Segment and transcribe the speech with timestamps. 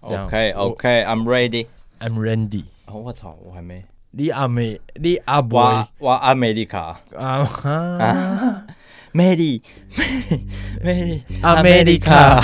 [0.00, 2.64] OK OK，I'm ready，I'm ready。
[2.86, 3.84] 哦，我操，我还没。
[4.10, 8.66] 你阿美，你阿伯，我我阿美利卡啊哈，
[9.12, 9.62] 美丽
[10.82, 12.40] 美丽阿美利卡。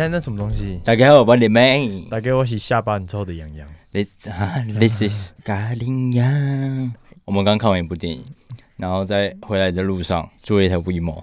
[0.00, 0.80] 那那什么东西？
[0.82, 2.06] 大家好，我是妹。
[2.10, 3.68] 大家，我是下巴很臭的洋洋。
[3.92, 4.08] This
[4.80, 6.94] This is 咖喱羊。
[7.26, 8.24] 我们刚看完一部电影，
[8.78, 11.22] 然后在回来的路上租了一台 WeMo，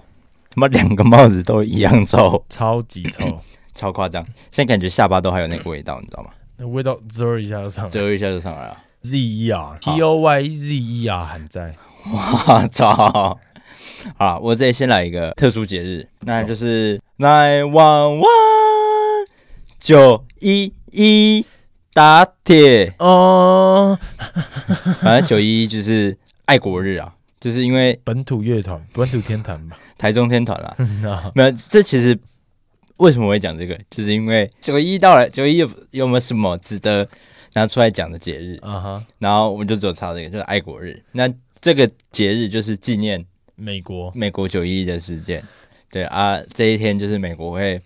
[0.50, 3.42] 他妈两个帽子都一样臭，超级臭，
[3.74, 4.24] 超夸张。
[4.52, 6.30] 现在感觉下巴都还有那个味道，你知道吗？
[6.56, 8.76] 那味道遮一下就上来，遮一下就上来了。
[9.02, 11.74] Z E R T O Y Z E R 还在。
[12.12, 13.36] 哇操！
[14.16, 18.57] 好，我这里先来一个特殊节日，那就是 Nine One One。
[19.80, 21.44] 九一一
[21.92, 23.98] 打铁哦，
[25.00, 30.76] 反正九一一就是爱国日啊，就是因为本土乐团、本土天团吧，台中天团啦。
[31.34, 32.18] 没有，这其实
[32.96, 37.08] 为什么我会讲这个，就是因为九一到了，九一有有没有什么值得
[37.54, 38.80] 拿出来讲的节日啊？
[38.80, 41.02] 哈，然后我们就只有查这个，就是爱国日。
[41.12, 45.42] 那这个节日就是纪念美国美国九一一的事件。
[45.90, 47.80] 对啊，这一天就是美国会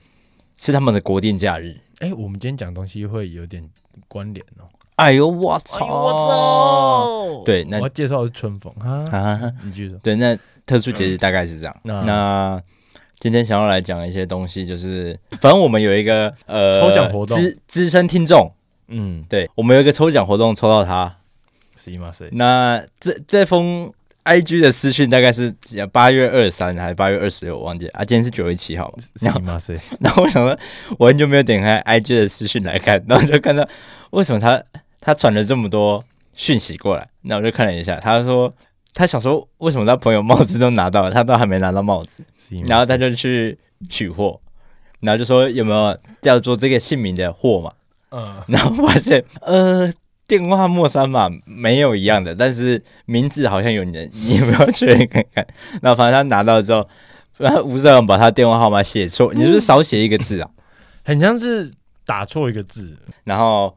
[0.62, 1.76] 是他们的国定假日。
[1.98, 3.68] 哎、欸，我们今天讲东西会有点
[4.06, 4.64] 关联哦。
[4.94, 5.84] 哎呦，我操！
[5.84, 7.42] 我操！
[7.44, 9.98] 对，那我要介绍的是春风哈，你继续说。
[10.04, 11.76] 对，那特殊节日大概是这样。
[11.82, 12.62] 嗯、那
[13.18, 18.48] 今天想要来讲一些东西，就是反正我们有一个呃抽奖活动，资资深听众，
[18.86, 21.16] 嗯，对，我们有一个抽奖活动，抽到他，
[21.76, 22.12] 是吗？
[22.12, 22.28] 是。
[22.30, 23.92] 那这这封。
[24.24, 25.52] I G 的私讯大概是
[25.90, 28.04] 八月二十三还是八月二十六，我忘记啊。
[28.04, 29.02] 今天是九月七号嘛？
[29.20, 29.40] 然后，
[30.00, 30.56] 然后我想说，
[30.98, 33.68] 我很久没有点开 I G 的私讯来看，然后就看到
[34.10, 34.62] 为什么他
[35.00, 38.54] 他传了这么多讯息过来，那我就看了一下，他说
[38.94, 42.22] 他想说为什么他朋友帽子都拿到了，他都还没拿到帽子，
[42.66, 44.40] 然后他就去取货，
[45.00, 47.72] 然后就说有没有叫做这个姓名的货嘛？
[48.10, 49.92] 嗯，然后发现呃。
[50.38, 55.46] 电话末三码没有一样的，但是名字好像有人，你有没有确认看看？
[55.82, 56.88] 然后反正他拿到之后，
[57.66, 60.48] 吴社长把他电话号码写错，你是不是少写一个字啊？
[61.04, 61.70] 很像是
[62.06, 62.96] 打错一个字。
[63.24, 63.76] 然后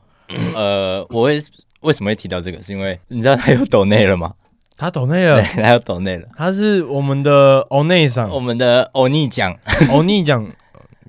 [0.53, 1.41] 呃，我会
[1.81, 2.63] 为什么会提到这个？
[2.63, 4.31] 是因为你知道他有抖内了吗？
[4.77, 6.25] 他抖内了，他有抖内了。
[6.37, 9.53] 他是我们的欧内桑，我们的欧尼酱，
[9.91, 10.49] 欧尼酱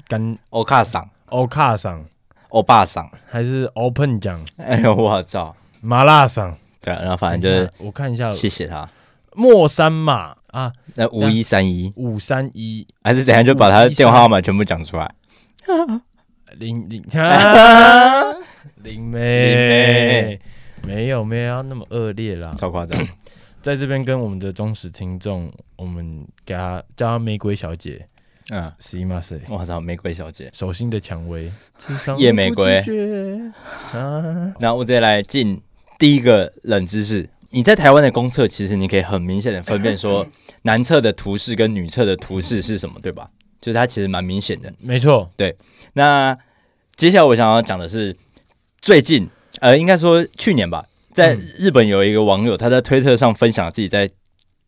[0.08, 2.04] 跟欧卡桑，欧卡桑。
[2.48, 4.44] 欧巴桑还是 Open 酱？
[4.56, 5.54] 哎呦我操！
[5.80, 8.88] 麻辣桑对，然后反正就是我看一下，谢谢他。
[9.34, 15.14] 莫三马啊，那五一三一五三一，还是等下就把他的电话号码全部讲出来。
[16.58, 18.24] 林林啊，
[18.82, 20.40] 林 妹，
[20.82, 22.98] 没有没有要那么恶劣啦，超夸张。
[23.60, 28.08] 在这边跟我们的忠实听众，我们给他叫他玫瑰小姐。
[28.50, 29.20] 嗯，是吗？
[29.20, 31.50] 是，我操，玫瑰小姐，手心的蔷薇，
[32.16, 32.78] 夜玫瑰
[33.92, 34.54] 啊。
[34.60, 35.60] 那我直接来进
[35.98, 37.28] 第一个冷知识。
[37.50, 40.26] 你在台湾的公厕，其实你可以很明显的分辨说，
[40.62, 43.30] 男厕的图示跟女厕的图示是什么，对吧？
[43.60, 44.72] 就是它其实蛮明显的。
[44.78, 45.56] 没错，对。
[45.94, 46.36] 那
[46.94, 48.14] 接下来我想要讲的是，
[48.80, 49.28] 最近，
[49.60, 54.08] 呃，应该说去年吧，在日本有一个网友他在推特上分享自己在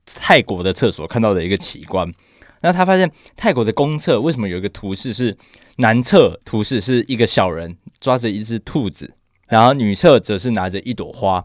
[0.06, 2.12] 泰国的厕所看到的一个奇观。
[2.60, 5.36] 那他发现泰国的公厕为什么有一个图示是
[5.76, 9.12] 男厕图示是一个小人抓着一只兔子，
[9.46, 11.44] 然后女厕则是拿着一朵花，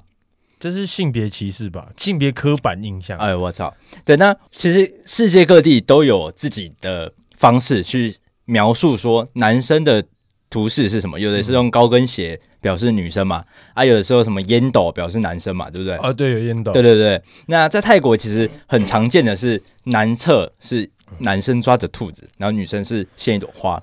[0.60, 1.90] 这是性别歧视吧？
[1.98, 3.18] 性别刻板印象。
[3.20, 3.74] 哎，我操！
[4.04, 10.04] 对，那其实世界各地都有自己的方式去描述说男生的
[10.50, 13.44] 图示是什么，有的是用高跟鞋表示女生嘛，
[13.74, 15.96] 啊，有的时候什么烟斗表示男生嘛，对不对？
[15.98, 16.72] 啊，对，有烟斗。
[16.72, 17.22] 对对对。
[17.46, 20.90] 那在泰国其实很常见的是男厕是。
[21.20, 23.82] 男生抓着兔子，然后女生是献一朵花。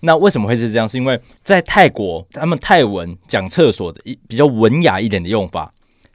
[0.00, 0.88] 那为什么会是这样？
[0.88, 5.72] 是因为在泰国，他们泰文讲厕所的一比较文雅一点的用法，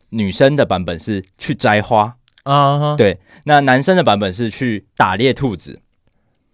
[0.10, 2.96] 女生的版本是去摘花啊，uh huh.
[2.98, 3.18] 对。
[3.46, 5.80] 那男生的版本是去打猎兔子。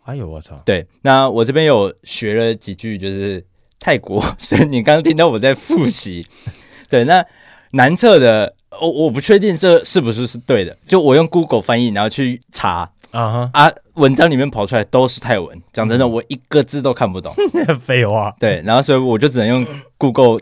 [0.04, 0.62] 哎呦我操！
[0.66, 3.44] 对，那我这边有学了几句，就是
[3.80, 6.28] 泰国，所以你刚刚听到我在复习。
[6.88, 7.26] 对，那
[7.72, 12.92] 男厕的，我我不确定这是不是是对的，就我用 Google 翻译，然后去查。
[13.12, 13.72] 啊哈啊！
[13.96, 17.34] 文章里面跑出来都是泰文，讲真的，我一个字都看不懂。
[17.82, 18.36] 废话。
[18.40, 19.68] 对，然后所以我就只能用
[19.98, 20.40] Google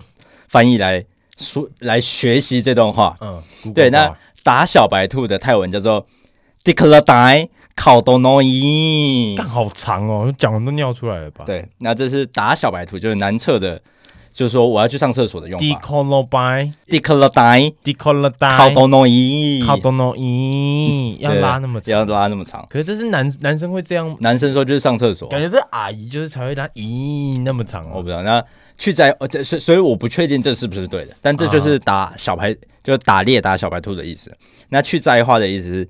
[0.47, 1.05] 翻译来
[1.37, 3.17] 说来学习这段话。
[3.19, 3.41] 嗯，
[3.73, 3.89] 对。
[3.89, 6.05] 那打小白兔的泰文叫做
[6.63, 11.43] Dikladai 靠多诺伊，好长哦，讲完都尿出来了吧？
[11.45, 13.81] 对，那这是打小白兔，就是男厕的。
[14.33, 15.65] 就是说，我要去上厕所的用法。
[16.87, 22.65] Decolonize，Decolonize，靠多诺伊，靠多诺伊，要拉那么长，要拉那么长。
[22.69, 27.85] 可是这是男男生会这样，男生说就是上厕所，感觉这阿姨就是才会拉咦那么长。
[27.91, 28.41] 我不知道，那
[28.77, 34.31] 去在呃这所所以我不确定这是不是对的，但这就是打小白，就是打猎打小白兔的意思。
[34.69, 35.89] 那去在话的意思是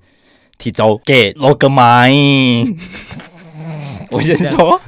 [0.57, 2.75] 提走给 log mine。
[4.09, 4.81] 我先说。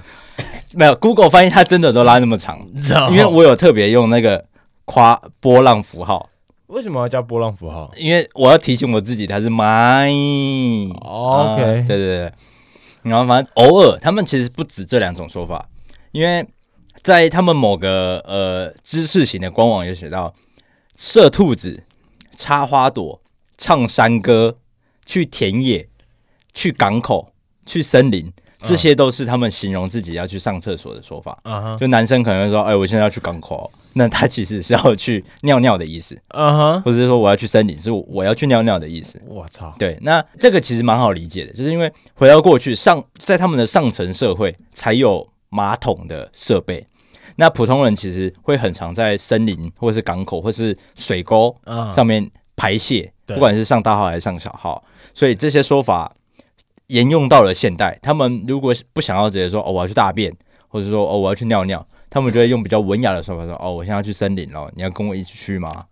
[0.74, 2.68] 没有，Google 翻译它真的都拉那么长，
[3.12, 4.46] 因为我有特别用那个
[4.86, 6.30] 夸波浪符号。
[6.68, 7.92] 为什么要加波浪符号？
[7.98, 10.92] 因为我要提醒我自己它是 mine。
[10.98, 12.32] OK，对对对。
[13.04, 15.70] 然后反正偶尔他们其实不止这两种说法，
[16.12, 16.44] 因为
[17.04, 20.34] 在他们某个呃知识型的官网有写到，
[20.96, 21.84] 射兔子、
[22.36, 23.22] 插花朵、
[23.58, 24.58] 唱山歌、
[25.06, 25.88] 去田野、
[26.54, 27.34] 去港口、
[27.66, 28.34] 去森林。
[28.64, 31.38] 这些都是他们形容自己要去上厕所的说法。
[31.44, 31.78] Uh huh.
[31.78, 36.20] 就男生可能会说：“哎，我现在要去港口。”那他其实是要去尿尿的意思。
[36.30, 36.82] 嗯哼、uh，huh.
[36.84, 39.22] 或者是说我要去森林，是我要去尿尿的意思。
[39.28, 39.76] 我操！
[39.78, 46.88] 对，那这个其实蛮好理解的，就是因为回到过去上，在他们的上层社会才有马桶的设备。
[47.36, 51.56] 那普通人其实会很常在森林或者是港口或是水沟
[51.94, 53.34] 上面排泄，uh huh.
[53.36, 54.84] 不管是上大号还是上小号。
[55.14, 56.12] 所以这些说法。
[56.94, 60.32] 沿用到了现代，他们如果不想要直接说哦，我要去大便，
[60.68, 65.86] 或者说哦，我要去尿尿，他们就会用比较文雅的说法说哦，我现在要去森林了，你要跟我一起去吗？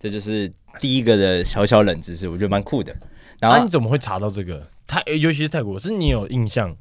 [0.00, 2.92] 这就是第一个的小小冷知识，我觉得蛮酷的。
[3.38, 4.66] 然后、啊、你怎么会查到这个？
[4.88, 6.76] 泰，尤其是泰国，是你有印象？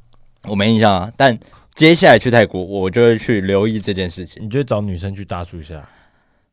[0.48, 1.14] 我没印象啊。
[1.16, 1.38] 但
[1.76, 4.44] 接下来去泰国，我就会去留意这件事情。
[4.44, 5.88] 你就会找女生去大树下？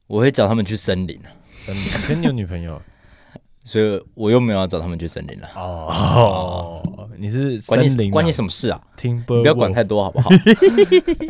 [0.06, 1.32] 我会找他们去森林啊。
[1.64, 2.08] 森林？
[2.08, 2.80] 跟你有女朋友？
[3.62, 5.48] 所以我又没有要找他们去森林了。
[5.54, 6.79] 哦，
[7.20, 8.82] 你是森林，关你什么事啊？
[8.96, 10.30] 听，不要管太多好不好？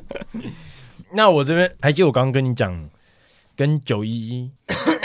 [1.13, 2.89] 那我这边还记得我刚刚跟你讲，
[3.57, 4.51] 跟九一一，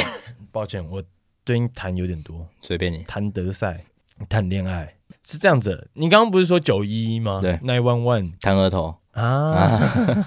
[0.54, 1.02] 抱歉，我
[1.44, 3.84] 最近谈有点多，随便你谈德赛，
[4.30, 4.94] 谈恋爱
[5.26, 5.90] 是这样子。
[5.94, 7.40] 你刚刚不是说九一一吗？
[7.42, 9.82] 对，nine one one，谈额头啊。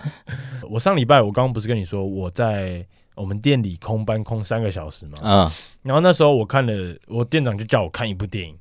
[0.68, 2.84] 我上礼拜我刚刚不是跟你说我在。
[3.14, 5.50] 我们店里空班空三个小时嘛，嗯，
[5.82, 8.56] 然后那时候我看了，我店长就叫我看一部电影，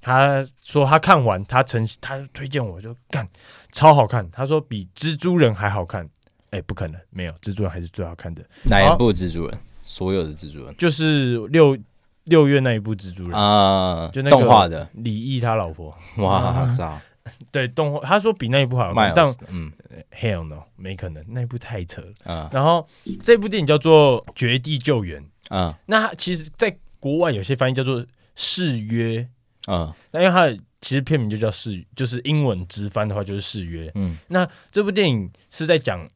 [0.00, 3.28] 他说他看完，他曾他推荐我就干，
[3.72, 6.08] 超好看，他说比蜘蛛人还好看，
[6.50, 8.42] 哎，不可能，没有，蜘蛛人还是最好看的。
[8.64, 9.58] 哪一部蜘蛛人？
[9.82, 10.74] 所有的蜘蛛人？
[10.76, 11.76] 就是六
[12.24, 16.98] 六月那一部蜘蛛人啊，就那个动画的李毅他老婆，哇，操！
[17.52, 19.70] 对动画，他说比那一部好看，但嗯
[20.18, 22.08] ，Hell no，没可能，那一部太扯了。
[22.24, 22.86] 嗯，然后
[23.22, 25.22] 这部电影叫做《绝地救援》
[25.54, 28.00] 啊，那它其实在国外有些翻译叫做
[28.34, 29.20] 《誓约》
[29.66, 33.88] 啊，那因为它的其实片名就叫《誓》，就是英文直翻的话就是《誓约》。
[33.94, 36.08] 嗯，那这部电影是在讲，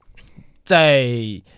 [0.64, 1.06] 在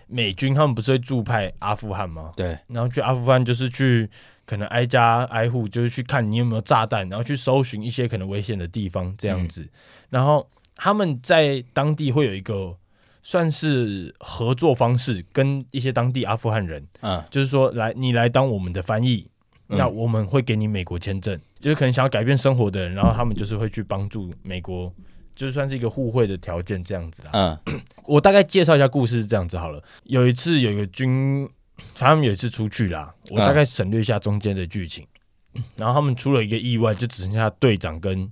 [0.07, 2.33] 美军他们不是会驻派阿富汗吗？
[2.35, 4.09] 对，然后去阿富汗就是去。
[4.47, 9.61] 可能挨家挨户，就是去看你有没有炸弹，然后去搜寻一些可能危险的地方，这样子。
[9.61, 9.69] 嗯、
[10.11, 12.73] 然后他们在当地会有一个
[13.21, 19.29] 算是合作方式，跟一些当地阿富汗人，嗯，就是说来你来当我们的翻译，嗯、
[19.67, 24.93] 那我们会给你美国签证，就是可能想要改变生活的人，然后他们就是会去帮助美国，
[25.35, 27.59] 就算是一个互惠的条件这样子啊。
[27.65, 29.83] 嗯， 我大概介绍一下故事是这样子好了。
[30.03, 31.47] 有一次有一个军。
[31.93, 35.05] 他们有一次出去啦，我大概省略一下中间的剧情，
[35.53, 38.27] 嗯、然后他们出了一个意外，就只剩下队长跟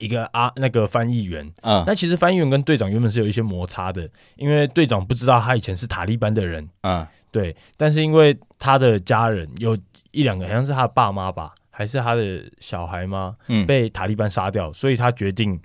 [0.00, 1.48] 一个啊那个翻译员。
[1.62, 6.68] 嗯，那其实翻译员跟队长原本是有一些摩擦的，因为队长不知道他以前是塔利班的人。
[6.80, 9.78] 嗯，对，但是因为他的家人有
[10.12, 13.36] 一两个，好像是他的爸妈吧，还是他的小孩吗？
[13.48, 15.60] 嗯，被塔利班杀掉，所以他决定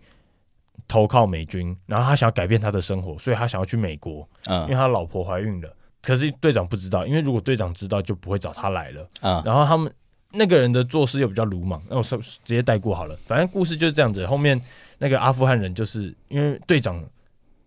[0.88, 4.28] 投靠美军，然后他想要改变他的生活，所以他想要去美国。
[4.48, 5.76] 嗯，因为他老婆怀孕了。
[6.02, 9.10] 可是队长不知道，因为如果队长知道，就不会找他来了。
[9.22, 9.92] 啊，然后他们
[10.32, 13.18] 那个人的做事又比较鲁莽，那我直接带过好了。
[13.26, 14.24] 反正故事就是这样子。
[14.28, 14.62] 后面
[15.00, 17.04] 那个阿富汗人就是因为队长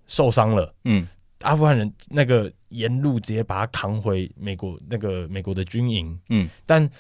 [0.07, 1.05] 受伤了，嗯，
[1.41, 6.91] 阿富汗人那个沿路直接把他扛回美国那个美国的军营，嗯，但。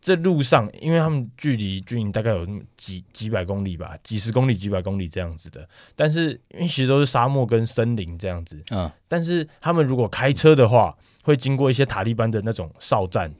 [0.00, 5.68] 这路上，因为他们距离军营大概有那么几几百公里吧，几十公里、几百公里这样子的。
[5.96, 8.88] 但是因为其实都是沙漠跟森林这样子，嗯。
[9.08, 13.34] 但是他们如果开车的话，会经过一些塔利班的那种哨站，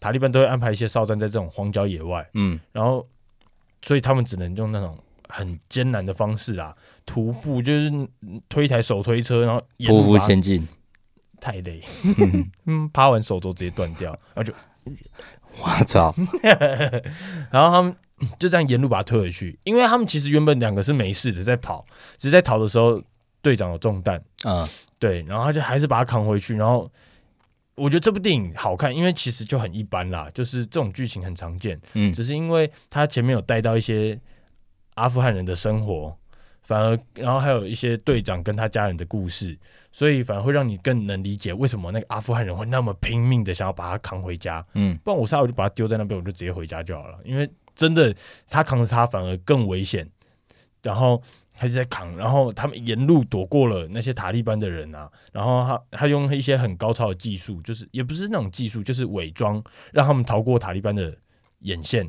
[0.00, 2.58] 塔利班都会安排一些哨站在这种荒郊野外，嗯。
[2.72, 3.06] 然后，
[3.80, 4.98] 所以他们只能用那种
[5.28, 7.92] 很艰难的方式啊，徒步，就是
[8.48, 10.66] 推一台手推车，然后匍匐前进，
[11.40, 11.80] 太累，
[12.66, 14.52] 嗯，趴完手肘直接断掉，然后就。
[15.60, 16.14] 我操！
[17.50, 17.94] 然后他们
[18.38, 21.84] 就这样沿路把他推回去，因为他们其实原本两个是没事的，在跑，
[22.16, 23.02] 只是在逃的时候
[23.42, 24.16] 队长有中弹。
[24.44, 24.68] 啊，嗯、
[24.98, 26.54] 对，然后他就还是把他扛回去。
[26.54, 26.90] 然后
[27.74, 34.18] 我觉得这部电影好看，因为其实就很一般啦，就是这种剧情很常见，嗯，只是因为他前面有带到一些
[34.94, 36.16] 阿富汗人的生活，
[36.68, 39.58] 反而然后还有一些队长跟他家人的故事，
[39.90, 47.50] 所以反而会让你更能理解为什么那个阿富汗人会那么拼命的想要把他扛回家，嗯，不然我下午就把他丢在那边，我就直接回家就好了，因为。
[47.78, 48.12] 真的，
[48.48, 50.04] 他扛着他反而更危险，
[50.82, 51.22] 然后
[51.56, 61.16] 他就在扛，然后他们沿路躲过了那些塔利班的人啊，然后他他用一些很高超的技术，就是也不是那种技术，就是伪装，让他们逃过塔利班的
[61.60, 62.04] 眼线，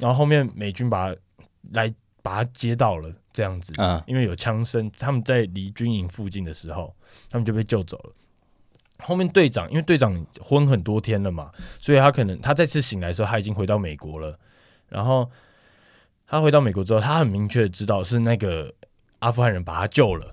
[0.00, 1.20] 然后后面美军把他
[1.70, 6.94] 来把他接到了这样子，啊，因为有枪声，他们在离军营附近的时候，
[7.28, 8.12] 他们就被救走了。
[9.00, 11.50] 后面队长因为队长昏很多天了嘛，
[11.80, 14.38] 所以他可能他再次醒来的时候，他已经回到美国了。
[14.88, 15.28] 然后
[16.28, 18.72] 他回到美国之后，他很明确的知道是那个
[19.18, 20.32] 阿富汗人把他救了，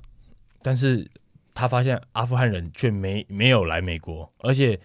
[0.62, 1.10] 但是
[1.56, 4.80] 他发现阿富汗人却没没有来美国，而且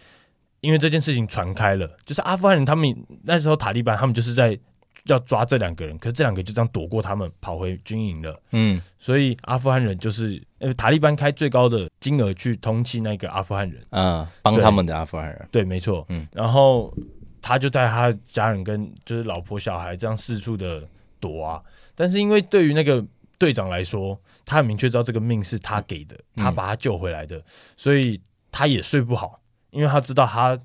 [0.62, 4.58] 因为这件事情传开了，就是阿富汗人他们那时候塔利班他们就是在
[5.06, 8.40] 要抓这两个人，可是这两个就这样躲过他们，跑回军营了。
[8.52, 16.92] 嗯，所以阿富汗人就是呃塔利班开最高的金额去通缉那个阿富汗人，啊，帮他们的阿富汗人，对，没错，嗯，然后。
[17.42, 20.82] 他就带他家人跟就是老婆小孩这样四处的
[21.20, 21.62] 躲啊，
[21.94, 23.04] 但是因为对于那个
[23.38, 27.40] 队长来说，他很明确知道这个命是他给的，他把他救回来的，
[27.76, 28.20] 所以
[28.50, 30.58] 他也睡不好，因为他知道他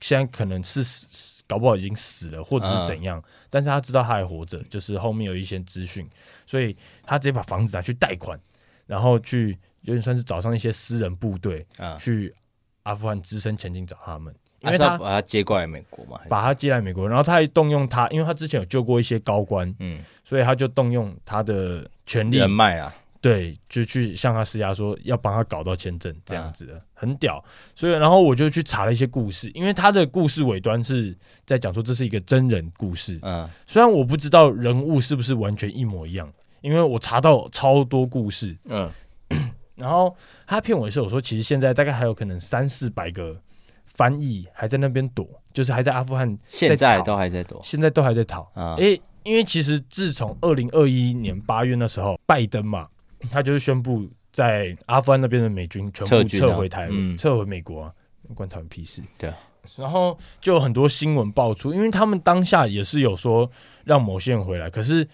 [0.00, 6.08] 现在可能是死，搞不好已经死了或者是怎样，但是他知道他还活着，就是后面有一些资讯，
[6.46, 8.38] 所以他直接把房子拿去贷款，
[8.86, 12.34] 然后去有点算是找上一些私人部队啊，去
[12.82, 14.34] 阿富汗只身前进找他们。
[14.60, 22.92] 因为他把他接过来美国嘛，把他接来美国，然后他还动用他，因为他之前有救过一些高官，嗯，所以他就动用他的权力人脉啊，
[23.26, 27.42] 对，就去向他施压，说要帮他搞到签证这样子的，啊、很屌。
[27.74, 38.90] 所以，然后我就去查了一些故事，因为他的故事尾端是在讲说这是一个真人故事，嗯，虽然我不知道人物是不是完全一模一样，因为我查到超多故事，嗯，
[39.74, 40.14] 然后
[40.46, 43.40] 他骗我的时候，我说其实现在大概还有可能三四百个。
[43.88, 48.74] 翻译还在那边躲，就是还在阿富汗，现在都还在躲，现在都还在逃啊！
[48.78, 52.88] 诶、欸，因为其实自从二零二一年八月那时候，拜登嘛，
[53.30, 57.92] 他就是宣布在阿富汗那边的美军全部撤回台，撤、嗯、撤回美国啊，
[58.34, 59.02] 关他们屁事。
[59.18, 59.36] 对啊，
[59.76, 63.50] 然后就有很多新闻爆出，因为他们当下也是有说
[63.84, 65.06] 让某些人回来，可是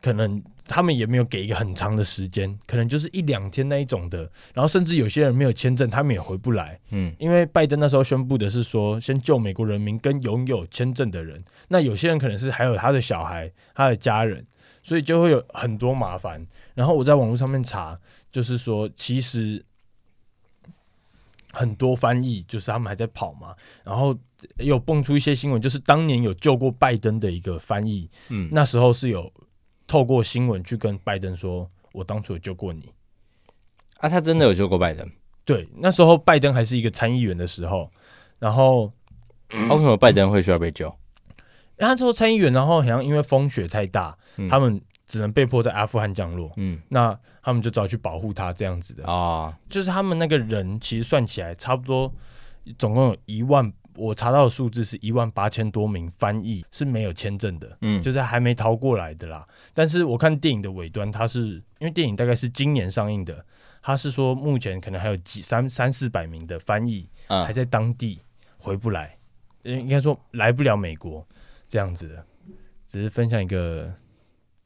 [0.00, 0.42] 可能。
[0.72, 4.18] 他们也没有给一个很长的时间，可能就是一两天那一种的。
[4.54, 6.78] 然后甚至有些人没有签证，他们也回不来。
[6.90, 11.42] 嗯，因为拜登那时候宣布的是说，先救美国人民跟拥有签证的人。
[11.66, 14.46] 那有些人可能是还有他的小孩、他的家人，
[14.82, 16.46] 所以就会有很多麻烦。
[16.74, 17.98] 然后我在网络上面查，
[18.30, 19.64] 就是说其实
[21.52, 23.54] 很多翻译就是他们还在跑嘛。
[23.84, 24.16] 然后
[24.58, 29.32] 有蹦出一些新闻，就是当年有救过拜登的一个翻译，嗯，那时候是有。
[29.86, 32.88] 透过新闻去跟拜登说：“我当初有救过你。”
[33.98, 35.04] 啊，他真的有救过拜登？
[35.44, 37.90] 对，那时候拜登还是一个参议员的时候，
[38.38, 38.84] 然后
[39.48, 40.96] 为什么拜登会需要被救？
[41.80, 46.52] 因为他说参议员，然后好像因为风雪太大，嗯、他们只能被迫在阿富汗降落。
[46.56, 49.12] 嗯，那他们就只好去保护他这样子的啊。
[49.12, 52.12] 哦、就是他们那个人其实算起来差不多，
[52.78, 53.72] 总共有一万。
[53.96, 59.46] 我查到的数字是一万八千多名翻译是没有签证的，嗯，就是还没逃过来的啦。
[59.74, 63.44] 但是我看电影的尾端，他是因为电影大概是今年上映的，
[63.82, 68.20] 他是说目前可能还有几三三四百名的翻译还在当地
[68.58, 69.18] 回不来，
[69.64, 71.26] 应应该说来不了美国
[71.70, 72.22] 这样子的。
[72.84, 73.90] 只是分享一个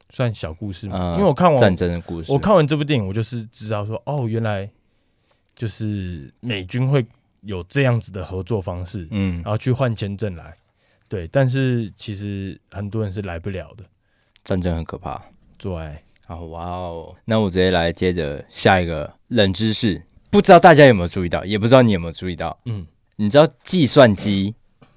[0.09, 4.69] 算小故事嘛，因为我看完战争的故事，我看完这部电影，我就是知道说哦，原来
[5.55, 7.05] 就是美军会。
[7.41, 10.57] 有这样子的合作方式，嗯，然后去换签证来，
[11.07, 13.83] 对，但是其实很多人是来不了的，
[14.43, 15.21] 战争很可怕，
[15.59, 15.71] 对，
[16.25, 24.55] 好哇哦，那我直接来接着下一个冷知识，不知道大家有没有注意到，也不知道你有没有注意到，嗯，你知道计算机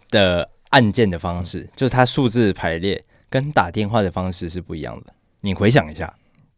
[0.09, 6.15] 的按键的方式，就是它数字排列跟打电话的方式是不一样的，你回想一下，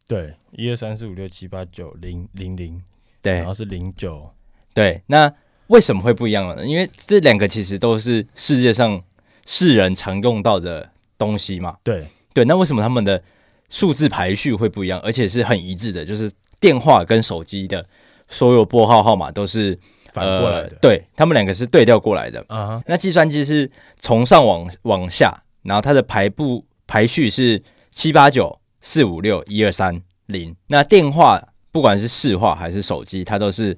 [0.06, 2.82] 对，一二三四五六七八九零零零，
[3.22, 4.30] 对，然后是零九，
[4.74, 5.32] 对，那。
[5.70, 6.66] 为什么会不一样呢？
[6.66, 9.00] 因为这两个其实都是世界上
[9.46, 11.76] 世人常用到的东西嘛。
[11.84, 13.22] 对对，那为什么他们的
[13.68, 16.04] 数字排序会不一样，而且是很一致的？
[16.04, 17.86] 就是电话跟手机的
[18.26, 19.78] 所有拨号号码都是
[20.12, 22.44] 反过来的，呃、对，他们两个是对调过来的。
[22.48, 22.82] 啊、uh，huh.
[22.86, 30.54] 那计算机是从上往往下，然后它的排布排序是七八九四五六一二三零。
[30.66, 33.76] 那电话不管是市话还是手机，它都是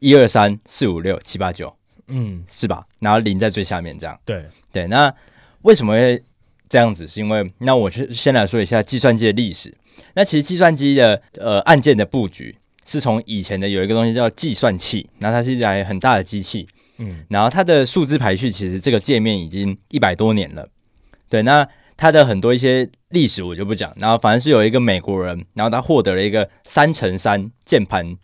[0.00, 1.74] 一二三四五六七八九，
[2.08, 2.84] 嗯，是吧？
[3.00, 4.18] 然后零在最下面，这样。
[4.24, 4.86] 对对。
[4.86, 5.12] 那
[5.62, 6.22] 为什么会
[6.68, 7.06] 这样子？
[7.06, 9.74] 是因为那我先先来说一下计算机的历史。
[10.14, 12.56] 那其实计算机的呃按键的布局
[12.90, 16.66] 是从以前的有一个东西叫计算器，那它是一台很大的机器，
[16.98, 20.68] 嗯，然后它的数字排序其实这个界面已经一百多年了。
[21.28, 21.64] 对，那
[21.96, 28.16] 它的很多一些历史我就不讲，然后反正是有一个美国人，然后他获得了一个三乘三键盘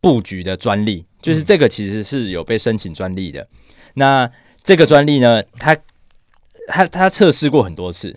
[0.00, 3.48] 布局的专利，就是这个其实是有被申请专利的。
[3.94, 4.30] 那
[4.62, 5.76] 这个专利呢，他
[6.68, 8.14] 他他测试过很多次。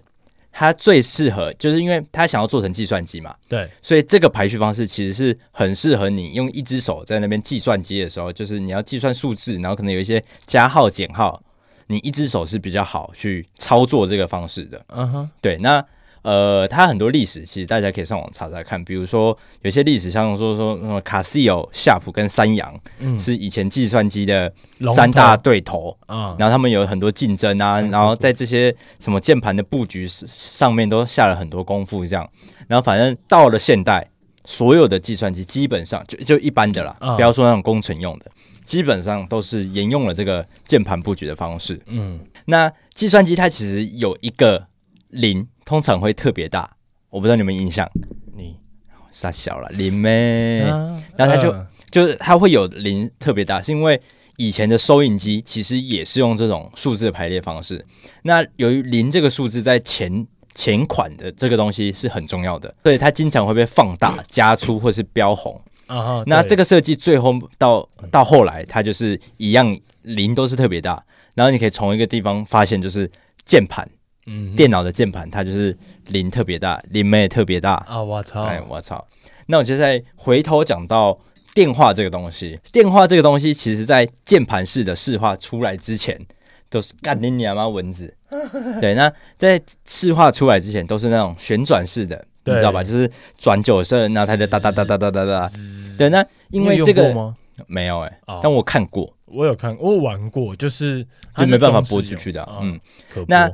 [0.60, 11.40] 它最适合，就是因为它想要做成计算机嘛，对，所以这个排序方式其实是很适合你用一只手在那边计算机的时候，就是你要计算数字，然后可能有一些加号减号，
[11.86, 14.84] 你一只手是比较好去操作这个方式的。
[14.88, 15.86] 嗯哼，对，那。
[16.24, 24.52] 呃，它很多历史其实大家可以上网查查看，比如说有些历史像说说什么卡西欧、夏普跟三洋，嗯，是以前计算机的
[24.94, 32.30] 三大对头啊，然后他们有很多竞争啊，然后在这些什么键盘的布局上面都下了很多功夫，这样，
[32.68, 34.06] 然后反正到了现代，
[34.44, 38.26] 所有的计算机基本上就就一般的啦，不要说那种工程用的，
[38.66, 41.80] 基本上都是沿用了这个键盘布局的方式。
[41.86, 44.68] 嗯，那计算机它其实有一个
[45.10, 45.48] 零。
[45.68, 46.78] 通常会特别大，
[47.10, 47.86] 我不知道你们印象，
[48.34, 48.56] 你
[49.12, 50.62] 傻小了零咩？
[50.62, 54.02] 啊、然后它就、呃、就是它会有零特别大，是因为
[54.38, 57.86] 以前的收音机其实也是用这种数字的排列方式。
[58.22, 65.62] 那由于零这个数字在前前款的这个东西是很重要的，所以它经常会被放大、加粗或是标红。
[65.88, 73.12] 啊，那这个设计最后到到后来，它就是一样零都是特别大，然后你可以从一个地方发现，就是
[73.46, 73.86] 键盘。
[74.28, 75.76] 嗯，电脑的键盘它就是
[76.08, 78.04] 零特别大，零没特别大啊！
[78.04, 78.42] 我操！
[78.42, 79.08] 哎，我操！
[79.48, 81.18] 那我就再回头讲到
[81.56, 82.60] 电话这个东西。
[82.74, 86.20] 电话这个东西，其实在键盘式的市话出来之前，
[86.70, 88.14] 都是干你娘妈蚊子。
[88.82, 92.84] 对，那在市话出来之前，都是那种旋转式的，你知道吧？
[92.84, 95.50] 就是转九十，然后它就哒哒哒哒哒哒哒。
[95.98, 97.34] 对，那因为这个
[97.66, 102.46] 没有哎，但我看过，我有看，我有玩过，就是就没办法播出去的。
[102.62, 102.78] 嗯，
[103.30, 103.50] 那。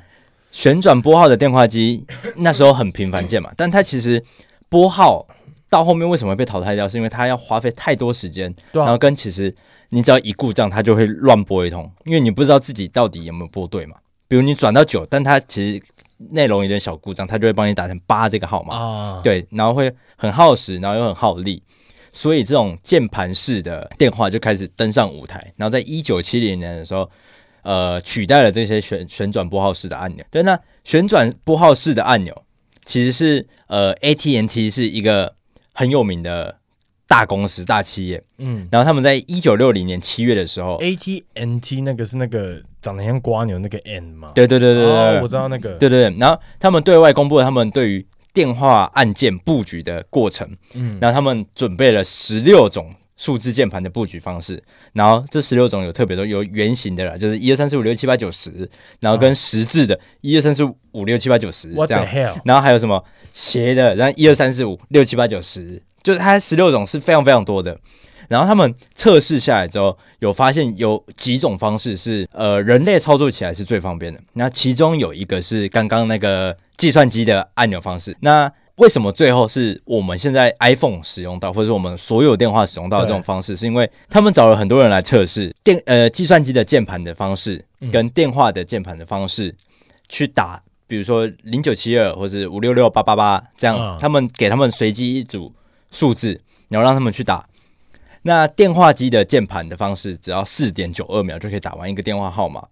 [0.53, 2.05] 旋转拨号的电话机
[2.37, 4.23] 那时候很频繁见嘛，但它其实
[4.69, 5.27] 拨号
[5.67, 6.87] 到后面为什么会被淘汰掉？
[6.87, 9.53] 是因为它要花费太多时间，然后跟其实
[9.89, 13.95] 你只要一故障，它就会乱拨一通，因为你不知道自己到底有没有拨对嘛。
[14.27, 15.83] 比如你转到九，但它其实
[16.29, 21.63] 内容有点小故障，它就会帮你打成八这个号码，对，然后会很耗时，然后又很耗力，
[22.13, 25.51] 所以这种键盘式的电话就开始登上舞台。
[25.57, 27.09] 然后在一九七零年的时候。
[27.63, 30.23] 呃，取代了这些旋旋转拨号式的按钮。
[30.29, 32.43] 对，那旋转拨号式的按钮
[32.85, 35.33] 其实是呃，AT&T 是一个
[35.73, 36.57] 很有名的
[37.07, 38.21] 大公司、大企业。
[38.37, 44.33] 嗯，然后他们在一九六零年七月的时候，AT&T 那个是那个长得像瓜牛那个 N 吗？
[44.35, 45.75] 对对对对对，哦，我知道那个。
[45.75, 50.47] 对对对，然后他们对外公布了他们对于电话按键布局的过程。
[50.73, 52.93] 嗯，然后他们准备了十六种。
[53.15, 54.61] 数字键盘的布局方式，
[54.93, 67.77] 然后这十六种有特别多，有圆形的啦，就是一二三四五六七八九十，然后跟十字的，一二三四五六七八九十这样，然后还有什么斜的，然后一二三四五六七八九十，就是它十六种是非常非常多的。
[68.29, 74.19] 然后他们测试下来之后，有发现有几种方式是呃人类操作起来是最方便的。
[74.33, 78.51] 那其中有一个是刚刚那个计算机的按钮方式，那。
[78.77, 83.55] 为什么最后是我们现在 iPhone 使用到，或者是我们所有电话使用到的这种方式？
[83.55, 89.55] 是因为他们找了很多人来测试电呃计算机的键盘的方式跟电话的键盘的方式
[90.09, 95.53] 去打，比如说零九七二或者五六六八八八这样，他们给他们随机一组
[95.91, 97.47] 数字，然后让他们去打。
[98.23, 102.65] 那电话机的键盘的方式只要四点九二秒就可以打完一个电话号码，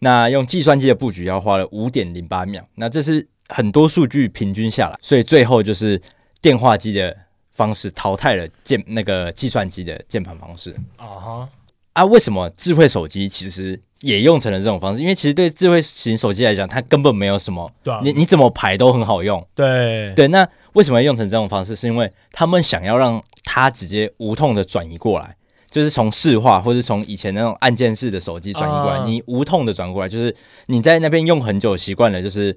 [0.00, 2.66] 那用计算机的布局要花了五点零八秒。
[2.74, 3.28] 那这是。
[3.48, 6.00] 很多数据平均下来，所以最后就是
[6.40, 7.16] 电话机的
[7.50, 10.74] 方式淘汰了键那个计算机的键盘方式。
[10.96, 11.48] 啊哈
[11.92, 12.04] 啊！
[12.04, 15.00] 为什么智慧手机其实也用成了这种方式？
[15.00, 19.46] 因为其实对智慧型手机来讲，它根本没有什么，对啊，你你怎么排都很好用。
[19.54, 21.76] 对对，那为什么要用成这种方式？
[21.76, 25.36] 是因为他们想要让它直接无痛的转移过来，
[25.70, 30.34] 就是从市话或是从以前那种按键式的手机转移过来，你无痛的转过来，就是
[30.66, 32.56] 你在那边用很久习惯了，就是。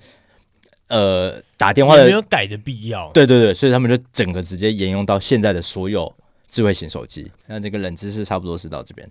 [0.87, 3.11] 呃，打电话的没有改的必要。
[3.11, 6.13] 对对对，所以他们就整个直接沿用到现在的所有
[6.47, 7.31] 智慧型手机。
[7.45, 9.09] 那这个冷知识差不多是到这边。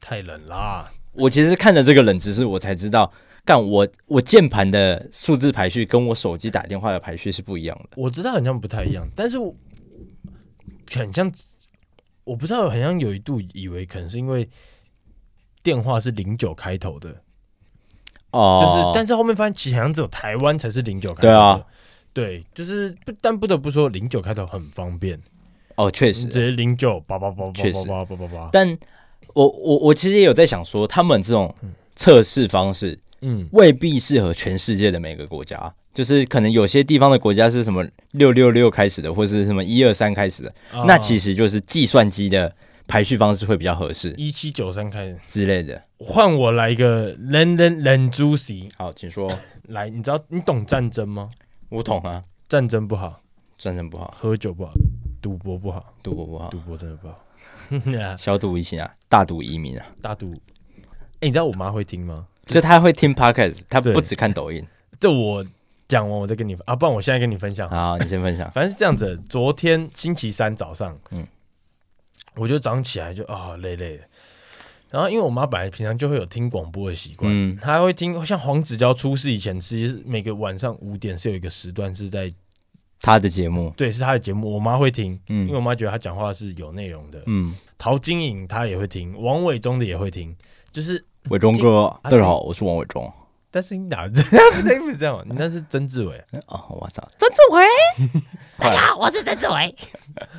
[0.00, 0.92] 太冷啦！
[1.12, 3.10] 我其实看了这个冷知识，我才知道，
[3.44, 7.90] 干我我键盘的数字排序跟我手机打电话的排序是不一样的。
[7.96, 9.38] 我知道好像不太一样，但是
[10.92, 11.32] 很像，
[12.24, 14.46] 我不知道，好像有一度以为可能是因为
[15.62, 17.16] 电话是零九开头的
[18.34, 21.32] 哦，就是，但是后面发现其实好像只有台湾才是零九开头的。
[21.32, 21.64] 对啊，
[22.12, 25.18] 对，就是不，但不得不说零九开头很方便。
[25.76, 27.52] 哦，确实，直接零九八八八八
[27.86, 28.50] 八八八八。
[28.52, 28.76] 但
[29.32, 31.54] 我我我其实也有在想说，他们这种
[31.96, 32.98] 测试方式。
[33.26, 42.54] 嗯，未必适合全世界的每个国家，就是可能有些地方的国家是什么六六六开始的，或是什么一二三开始的，哦、那其实就是计算机的
[42.86, 45.82] 排序方式会比较合适，一七九三开始之类的。
[45.98, 49.30] 换我来一个 London London Juicy，好，请说。
[49.68, 51.30] 来，你知道你懂战争吗？
[51.70, 53.20] 我懂啊，战争不好，
[53.56, 54.72] 战争不好，喝酒不好，
[55.22, 57.18] 赌博不好，赌博不好，赌博真的不好。
[58.16, 60.30] 小赌怡情啊，大赌移民啊，大赌。
[60.32, 62.26] 哎、欸，你知道我妈会听吗？
[62.46, 64.62] 所以他会听 podcast，她不只看抖音。
[65.00, 65.42] 这我
[65.88, 67.68] 讲完，我再跟你啊，不然我现在跟你分享。
[67.70, 68.50] 好，你先分享。
[68.50, 71.26] 反正是这样子，昨天星期三早上，嗯，
[72.36, 74.04] 我就早上起来就啊、哦、累累的。
[74.90, 82.32] 然后因为我妈本来平常就会有听广播的习惯，嗯，她会听像黄子佼出事以前，其实每个晚上五点是有一个时段是在
[83.00, 84.52] 他的节目，对，是他的节目。
[84.52, 87.54] 我妈会听，嗯，因为我妈觉得他讲话是有内容的，嗯。
[87.76, 90.34] 陶晶莹她也会听，王伟忠的也会听，
[90.72, 91.04] 就是。
[91.30, 93.10] 伟忠哥，大家好，我是王伟忠。
[93.54, 94.82] 但是你哪这样？
[94.82, 96.20] 不是这样，你那是曾志伟。
[96.48, 97.64] 哦，我操，曾志伟，
[98.58, 99.72] 大家好，我是曾志伟。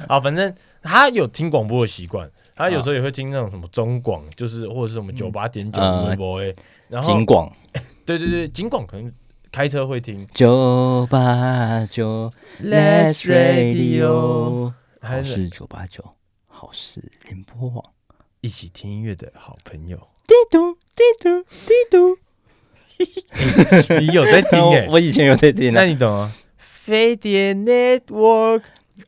[0.10, 6.54] 好， 反正他有听广播的习惯，他有时候也会听那种什么中广，就是或者是什么九八点九微博诶。
[6.90, 7.50] 然后警广，
[8.06, 9.10] 对 对对，警广可能
[9.50, 10.28] 开车会听。
[10.34, 12.30] 九八九
[12.62, 16.04] ，Let's Radio，好事九八九，
[16.48, 17.82] 好事联播网，
[18.42, 19.98] 一起听音乐的好朋友。
[20.28, 22.18] 滴嘟滴嘟滴嘟，
[24.00, 24.88] 你有在听耶？
[24.92, 26.32] 我以前有在听，那你懂啊？
[26.58, 28.62] 飞碟 Network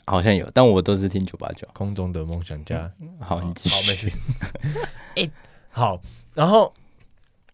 [0.06, 1.68] 好像有，但我都是听九八九。
[1.74, 3.76] 空中的梦想家，好，你继续。
[3.76, 4.12] 好，没事。
[5.16, 5.30] 哎，
[5.70, 6.02] 好，
[6.34, 6.74] 然后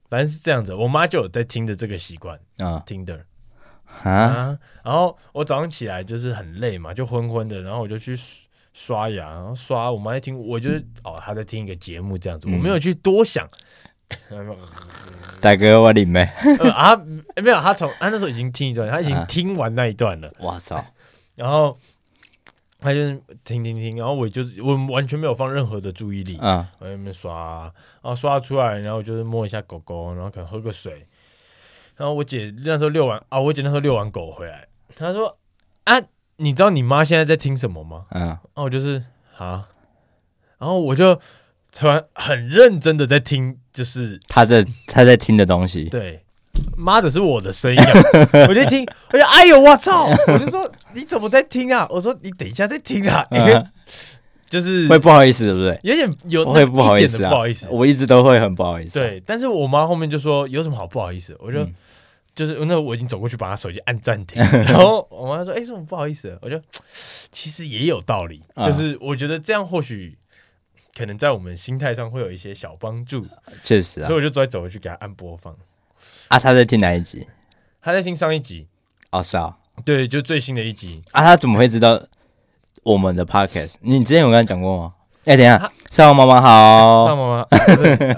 [0.10, 3.20] 反正是这样子，我妈就有在听的这个习惯啊，听的
[4.04, 4.58] 啊。
[4.84, 8.18] 然后我早上起来就是很累嘛，就昏昏的，然后我就去。
[8.76, 13.48] 刷牙，然后刷，我妈在听，我就是哦，她在听一个节目这样子，嗯、我没有去多想。
[15.42, 16.22] 大哥，我领没？
[16.74, 16.96] 啊，
[17.36, 20.32] 没有，他从他那时候已经听一段，他已经听完那一段了。
[20.40, 20.84] 我操！
[21.36, 21.78] 然后
[22.80, 23.00] 他就
[23.44, 27.64] 听听听，然后我就是我完全没有放任何的注意力啊，我在那边刷，
[28.02, 31.08] 然后刷出来，然后就是摸一下狗狗，然后可能喝个水。
[31.96, 35.38] 然后我姐那时候遛完啊，我姐那时候遛完狗回来，她说
[35.84, 36.02] 啊。
[36.38, 38.08] 你知道你妈现在在听什么吗？
[38.10, 39.02] 嗯，然后我就是
[39.38, 39.70] 啊，
[40.58, 41.18] 然后我就
[41.76, 45.86] 突然很认真的在听，就是他在他在听的东西。
[45.86, 46.24] 对，
[46.78, 47.92] 妈的是我的声音啊，
[48.48, 51.88] 我就听，我就哎呦我操，我就说你怎么在听啊？
[51.90, 53.66] 我说你等一下再听啊，因为
[54.50, 55.80] 就是会不好意思，对不对？
[55.84, 59.00] 有点有会不好意思，不好意思，我一直都会很不好意思。
[59.00, 61.68] 对，但是我妈后面就说有什么好不好意思，我就。
[62.36, 66.60] 就是那我已经走过去把他手机按暂停， 然后我妈说：“哎、欸，什么不好意思？”我就
[67.32, 70.18] 其实也有道理，嗯、就是我觉得这样或许
[70.96, 73.26] 可能在我们心态上会有一些小帮助。
[73.64, 75.56] 确实啊，所以我就再走回去给他按播放。
[76.28, 77.28] 啊，他在听哪一集？
[77.82, 78.68] 他在听上一集。
[79.12, 81.02] 哦，是啊，对，就最新的一集。
[81.12, 82.02] 啊，他怎么会知道
[82.84, 83.76] 我们的 podcast？
[83.82, 84.94] 你之前有跟他讲过吗？
[85.26, 87.48] 哎、欸，等一下，上妈妈好，上妈妈，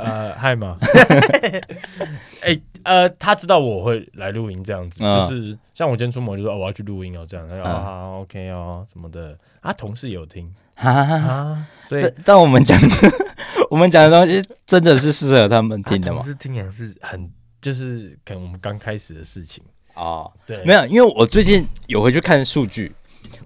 [0.01, 0.77] 呃， 嗨嘛。
[2.43, 2.59] 哎。
[2.85, 11.19] 呃，他知道我会来录音这样子，嗯、就是像我今天出门就说哦，我要去录音哦，这样，他说、嗯、哦好，OK 哦什么的，啊，同事有听，哈哈哈。
[11.19, 12.79] 哈，所以但，但我们讲
[13.69, 16.21] 我们讲的东西真的是适合他们听的吗？
[16.23, 19.63] 是听起来是很就是可能我们刚开始的事情。
[19.95, 22.91] 哦，对，没有，因为我最近有回去看数据，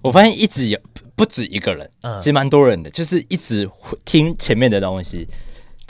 [0.02, 0.78] 我发现一直有
[1.16, 3.68] 不止一个人，嗯、其实蛮多人的，就是一直
[4.04, 5.26] 听前面的东西。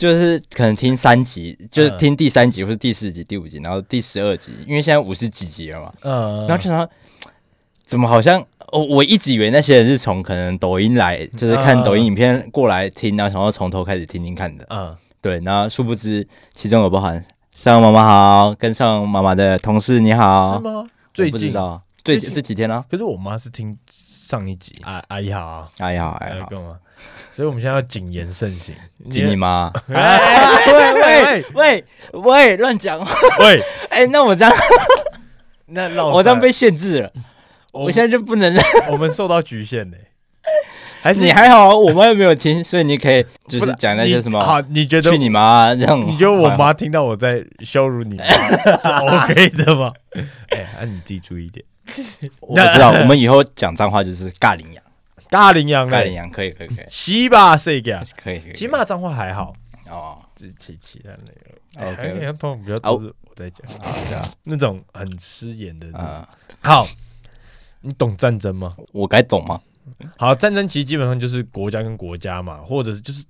[0.00, 5.92] 就是可能听三集，就是听第三集或者第四集、第五集，然后第十二集，因为现在五十几集了嘛。
[6.00, 6.88] 嗯，然后就说
[7.84, 14.64] 怎么好像我我一直以为那些人是从可能抖音来，就是看抖音影片过来听，然后想要从头开始听听看的。
[14.70, 17.22] 嗯，对，然后殊不知其中有包含
[17.54, 20.82] 上妈妈好，跟上妈妈的同事你好，是吗？
[21.12, 21.52] 最近
[22.02, 22.82] 最近这几天呢？
[22.90, 23.76] 可是我妈是听
[24.30, 26.78] 上一集，阿阿姨好，阿姨好，阿姨好，干嘛？
[27.32, 28.72] 所以我们现在要谨言慎行，
[29.10, 29.72] 听你妈！
[29.88, 33.00] 喂喂喂喂，乱讲！
[33.40, 34.54] 喂， 哎，那我这样，
[35.66, 37.12] 那我这样被限制了，
[37.72, 38.54] 我现在就不能，
[38.92, 39.98] 我们受到局限嘞。
[41.02, 45.98] 还是你还好，我妈又没有听，所以你可以就是讲那些什么好，你觉得去你妈这样？
[46.06, 49.92] 你觉得我妈听到我在羞辱你是 OK 的吗？
[50.50, 51.64] 哎，那你自己注意一点。
[52.40, 54.83] 我知道，我们以后讲脏话就是尬羚羊，
[55.29, 56.85] 尬羚羊，尬羚羊可以可以可以。
[56.88, 58.03] 西吧，谁个？
[58.22, 58.53] 可以可以。
[58.53, 59.55] 起码脏话还好
[59.88, 63.66] 哦，这其其他那个 OK，通比较都是我在讲，
[64.44, 65.88] 那种很失言的。
[65.94, 66.24] 嗯，
[66.61, 66.87] 好，
[67.81, 68.76] 你懂战争吗？
[68.92, 69.61] 我该懂吗？
[70.16, 73.24] 好，战争其实基本上就是国家跟国家嘛，或者是就是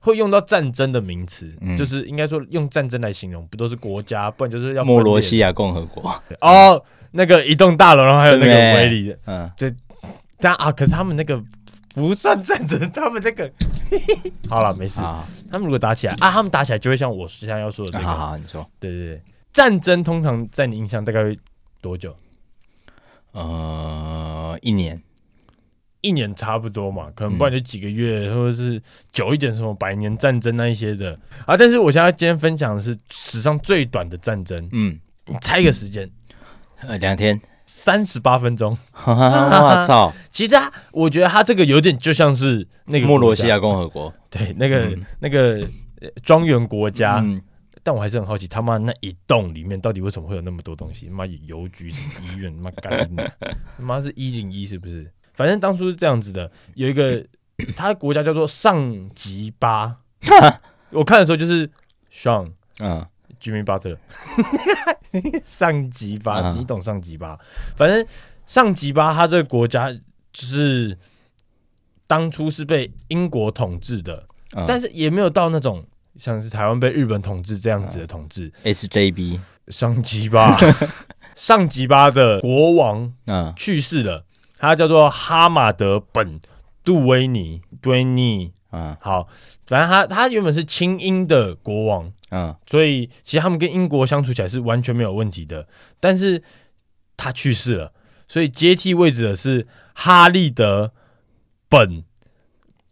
[0.00, 6.84] 会用到战争的名词，就是应该说用战争来形容，不都是国家，不然就是要莫罗西亚共和国哦。
[7.16, 9.74] 那个一栋大楼，然后还有那个围篱的，嗯，对，
[10.38, 11.42] 但啊，可是他们那个
[11.94, 13.50] 不算战争， 他们那个
[14.48, 15.00] 好了，没事。
[15.50, 18.04] 他们如果打起来啊，他们打起来就会像我现在要说的这个。
[18.04, 18.68] 好好，你说。
[18.78, 21.38] 对对对，战争通常在你印象大概会
[21.80, 22.14] 多久？
[23.32, 25.00] 呃，一年，
[26.00, 31.56] 一年差不多嘛，可能不然就几个月，或者是久一点，什么百年战争那一些的啊。
[31.56, 36.10] 但是我现在今天分享的是史上最短的战争，嗯，你猜一个时间。
[36.82, 38.70] 呃，两天三十八分钟，
[39.06, 40.12] 我操！
[40.30, 45.66] 其实啊，我觉得他这个有点就像是那个莫罗西亚共和国， 对，那个、嗯、那个
[46.22, 47.20] 庄园国家。
[47.24, 47.40] 嗯、
[47.82, 51.08] 但我还是很好奇，他妈那一栋里面到底为什么会有那么多东西？
[51.08, 55.10] 妈有邮局、医院，妈干的，他妈是一零一是不是？
[55.34, 57.24] 反正当初是这样子的，有一个
[57.76, 59.96] 他的国家叫做上吉巴，
[60.90, 61.70] 我看的时候就是
[62.10, 63.04] 上，嗯。
[63.46, 63.96] 居民巴特，
[65.46, 67.38] 上吉巴，啊、你懂上吉巴？
[67.76, 68.04] 反正
[68.44, 69.88] 上吉巴，他这个国家
[70.32, 70.98] 就是
[72.08, 78.50] 当初是被英国统治的，啊、但是也没有到那种像是台湾被日本统治这样子的统治。
[78.64, 80.58] SJB 上吉巴，
[81.36, 83.14] 上吉巴 的国王
[83.54, 84.24] 去世了，
[84.58, 86.40] 他叫做哈马德本
[86.82, 88.52] 杜威尼，杜尼。
[88.72, 89.28] 嗯，好，
[89.66, 95.66] 反正他他原本是亲英的国王，嗯，所以其实他们跟英国相处起来是完全没有问题的。
[96.00, 96.42] 但是
[97.16, 97.92] 他去世了，
[98.28, 100.92] 所以接替位置的是哈利德
[101.68, 102.04] 本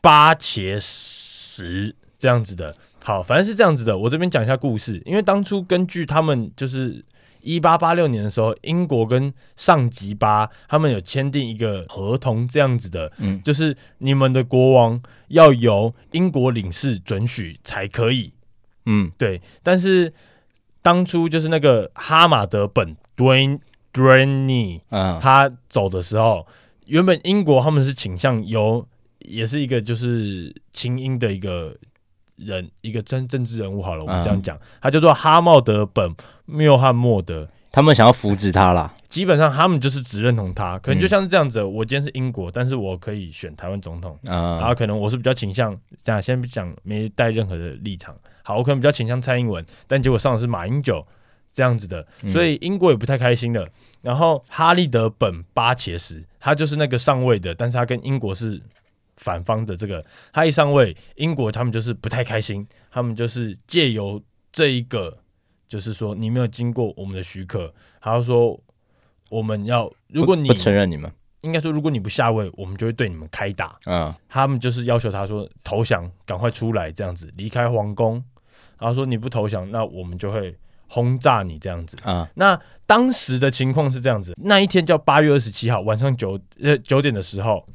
[0.01, 2.75] 巴切什这样子的。
[3.03, 3.99] 好，反正是这样子的。
[3.99, 7.05] 我这边讲一下故事，因为当初根据他们就是。
[7.45, 18.33] 一八八六年的时候，英国跟上吉巴他们有签订一个合同，这样子的，嗯，就是你们的国王要由英国领事准许才可以，
[18.87, 19.41] 嗯，对。
[19.63, 20.13] 但是
[20.81, 23.61] 当初就是那个哈马德本敦
[23.93, 26.47] 敦尼，嗯，他走的时候，
[26.87, 31.77] 原本英国他们是倾向由，也是一个就是清英的一个。
[32.37, 36.15] 人一个真政治人物好了，我们这样讲，嗯、他叫做哈茂德本
[36.47, 38.93] 缪汉默德，他们想要扶植他啦。
[39.09, 41.61] 基本上他们就是只认同他，可能就像是这样子。
[41.61, 48.13] 嗯、我今天是英国，但是我可以选台湾总统，嗯、然后可能我是比较倾向这样，先不讲没带任何的立场。
[48.43, 51.07] 好，我可能比较倾向蔡英文，但结果上的是马英九
[51.53, 53.69] 这样子的，所以英国也不太开心的。
[54.03, 58.61] 然后哈利德本巴切什，他就是那个上位的，但是他跟英国是。
[59.17, 64.21] 反方的这个，他一上位，英国他们就是不太开心，他们就是借由
[64.53, 65.19] 这一个，
[65.69, 68.59] 就是说你没有经过我们的许可，还要说
[69.31, 71.11] 我们要，如果你不，不承认你们，
[71.43, 73.79] 应该说如果你不下位，我们就会对你们开打。
[73.87, 78.23] 嗯，他们就是要求他说投降，赶快出来这样子离开皇宫，
[78.79, 80.57] 然后说你不投降，那我们就会
[80.89, 81.97] 轰炸你这样子。
[82.03, 87.67] 啊、嗯，那当时的情况是这样子，那一天叫八月二十七号晚上九呃九点的时候，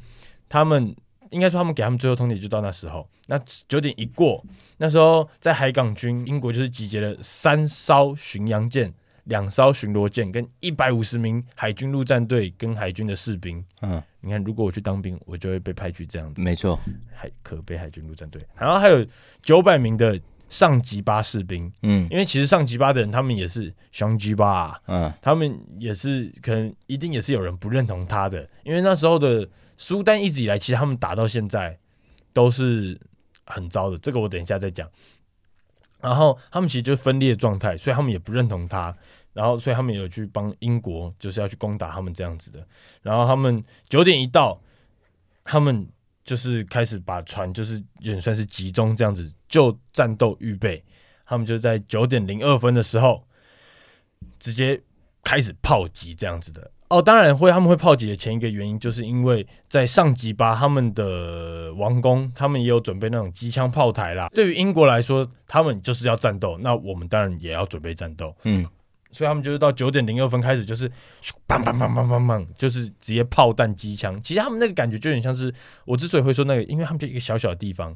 [0.49, 0.95] 他们。
[1.29, 3.07] 应该说，他们给他们最后通牒就到那时候。
[3.27, 4.43] 那九点一过，
[4.77, 8.91] 那时候在海港军，英国就是集结了三艘巡洋舰、
[9.25, 13.63] 两艘巡逻舰，跟一百五十名海军陆战队跟海军的士兵。
[13.81, 16.41] 嗯，你看，如果我去当兵，我就会被派去这样子。
[16.41, 16.79] 没错，
[17.13, 18.43] 海可悲海军陆战队。
[18.57, 19.05] 然后还有
[19.43, 21.71] 九百名的上吉巴士兵。
[21.83, 24.81] 嗯，因为其实上吉巴的人，他们也是上吉巴。
[24.87, 29.47] 嗯，他们也是可能一定也是有人不认同他的，因为那时候的。
[29.79, 31.79] 苏丹一直以来，其实他们打到现在
[32.33, 32.99] 都是
[33.45, 34.91] 很糟的，这个我等一下再讲。
[36.01, 38.93] 然后他们其实就是分裂状态，所以他们也不认同他，
[39.31, 42.67] 然后所以他们有去帮英国，就是要去攻打他们这样子的。
[43.01, 44.61] 然后他们九点一到，
[45.45, 45.87] 他们
[46.25, 50.83] 就是开始把船就是也算是集中这样子就战斗预备。
[51.25, 53.25] 他们就在九点零二分的时候，
[54.39, 54.81] 直接
[55.23, 56.69] 开始炮击这样子的。
[56.89, 64.27] 哦，当然会，他们会炮击的前一个原因，就是因为在上级吧他们的王宫，他们也有准备那种机枪炮台啦。
[64.33, 68.35] 对于英国来说，他们就是要战斗，那我们当然也要准备战斗。
[68.43, 68.65] 嗯，
[69.11, 70.89] 所以他们就是到九点零二分开始，就是
[71.47, 74.19] 砰砰砰砰砰砰，就是直接炮弹机枪。
[74.21, 75.53] 其实他们那个感觉就有点像是
[75.85, 77.95] 我之所以会说那个，因为他们就一个小小的地方，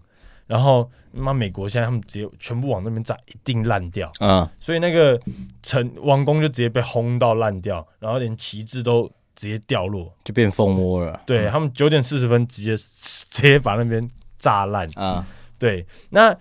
[0.54, 4.48] 然后妈美国现在他们直接全部往那边炸，一定烂掉啊！
[4.60, 5.20] 所以那个
[5.64, 11.20] 城王宫就直接被轰到烂掉，然后连旗帜都直接掉落，就变蜂窝了。
[11.26, 15.26] 对、嗯、他们九点四十分直接直接把那边炸烂啊！
[15.58, 16.38] 对，那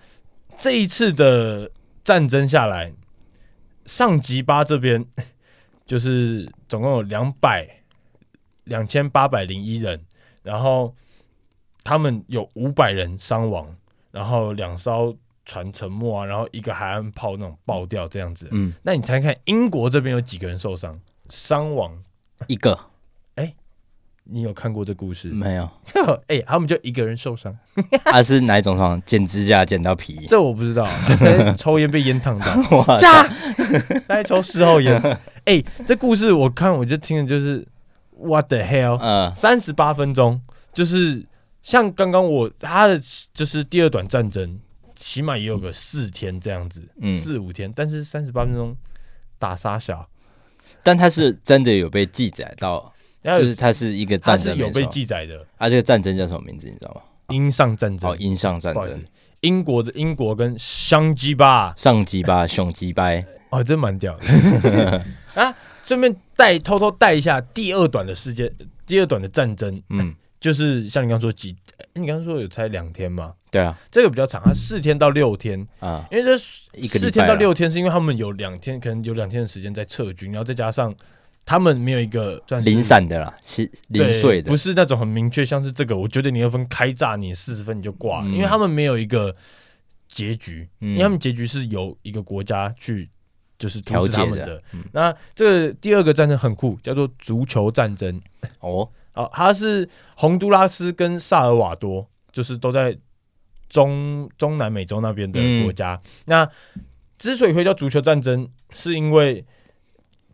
[0.59, 1.71] 这一次的
[2.03, 2.93] 战争下来。
[3.87, 5.03] 上吉巴这边
[5.87, 7.67] 就是总共有两百
[8.65, 9.99] 两千八百零一人，
[10.43, 10.95] 然后
[11.83, 13.75] 他们有五百人伤亡，
[14.13, 18.47] 然后两艘船沉没啊，然后一个海岸炮那种爆掉这样子。
[18.51, 20.97] 嗯，那你猜看英国这边有几个人受伤？
[21.29, 21.91] 伤亡
[22.47, 22.79] 一个。
[23.35, 23.53] 哎
[24.25, 25.69] 你有看过这故事没有？
[26.27, 27.53] 哎、欸，他们就一个人受伤。
[28.05, 29.01] 他、 啊、是哪一种伤？
[29.05, 30.25] 剪指甲剪到皮？
[30.29, 30.87] 这我不知道。
[31.59, 33.27] 抽烟被烟烫到， 炸！
[34.07, 35.01] 来抽事后烟。
[35.43, 37.67] 哎、欸，这故事我看我就听的就是
[38.17, 38.97] What the hell？
[39.01, 40.39] 嗯，三十八分钟，
[40.71, 41.25] 就是
[41.63, 43.01] 像刚刚我他的
[43.33, 44.59] 就是第二段战争，
[44.95, 47.73] 起码也有个四天这样子，嗯、四五天。
[47.75, 48.77] 但是三十八分钟
[49.39, 50.07] 打杀小，
[50.83, 52.93] 但他是真的有被记载到。
[53.25, 55.47] 就是他是一个战争，是有被记载的。
[55.57, 56.67] 啊，这个战争叫什么名字？
[56.67, 57.01] 你知道吗？
[57.29, 58.11] 英上战争。
[58.11, 59.01] 哦，英上战争。
[59.39, 63.11] 英国的英国跟上鸡巴，上鸡巴，熊鸡巴。
[63.49, 65.05] 哦，真蛮屌的。
[65.41, 68.51] 啊，顺便带偷偷带一下第二段的世界，
[68.85, 69.81] 第二段的战争。
[69.87, 70.13] 嗯，
[70.43, 71.55] 就是像你刚刚说几，
[71.93, 73.33] 你刚刚说有才两天嘛？
[73.49, 75.65] 对啊，这个比较长，它四天到六天。
[75.79, 76.05] 啊。
[76.11, 80.93] 因为这四天到六天是因为他们有两天，可能有两天的时间在撤军，然后再加上。
[81.45, 89.35] 他们没有一个算零散的啦，是零碎的，不是那种很明确，像是这个，我觉得你二分开炸你四十分你就挂了，嗯、因为他们没有一个
[90.07, 93.09] 结局，嗯、因为他们结局是由一个国家去
[93.59, 94.63] 就是调解他们的。
[94.93, 98.21] 那这个第二个战争很酷，叫做足球战争。
[98.61, 102.97] 哦，好，它是洪都拉斯跟萨尔瓦多，就是都在
[103.69, 105.93] 中中南美洲那边的国家。
[106.03, 106.49] 嗯、那
[107.17, 109.45] 之所以会叫足球战争，是因为。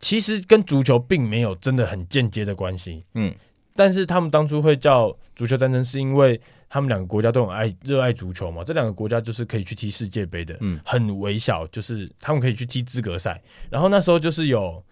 [0.02, 3.34] 其实跟足球并没有真的很间接的关系，嗯，
[3.76, 6.40] 但是他们当初会叫足球战争，是因为
[6.70, 8.64] 他们两个国家都很爱热爱足球嘛。
[8.64, 13.42] 这两个国家就是可以去踢世界杯的，嗯，很微小，就是他们可以去踢资格赛。
[13.68, 14.82] 然后那时候就是有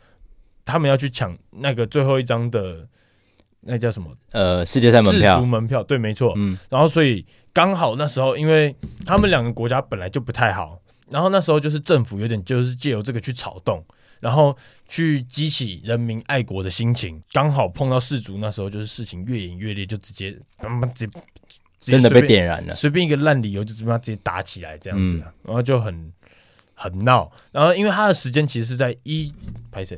[0.66, 2.86] 他们要去抢那个最后一张的，
[3.68, 4.10] 那叫什么？
[4.32, 6.58] 呃，世界赛门票，世足门票，对，没错，嗯。
[6.70, 13.84] 然后所以刚好那时候，因为他们两个国家本来就不太好，然后那时候就是政府有点就是借由这个去炒动。
[14.20, 14.56] 然后
[14.88, 20.32] 去激起人民爱国的心情，刚好碰到世足，那时候就是事情越演越烈，就直接
[20.92, 26.12] 直接真的被点燃了，随便一个烂理由就怎么样直接打起来这样子，嗯、然后就很
[26.74, 27.30] 很闹。
[27.52, 29.32] 然后因为他的时间其实是在一
[29.70, 29.96] 拍谁？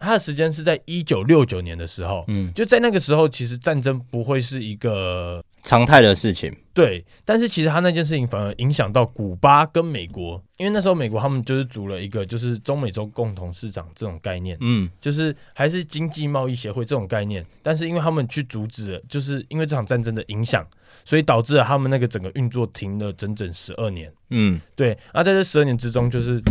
[0.00, 7.04] 他的时间是在一九六九年的时候，嗯，就在那个时候，其实战争不会是一个常态的事情，对。
[7.24, 17.44] 但是其实他那件事情反而影响到古巴跟美国，因为那时候美国他们就是组了一个就是中美洲共同市场这种概念，嗯，就是还是经济贸易协会这种概念。
[17.62, 20.66] 但是因为他们去阻止了，就是因为这场战争的影响，
[21.04, 24.96] 所以导致了他们那个整个运作停了整整十二年，嗯，对。
[25.12, 26.42] 那在这十二年之中，就是。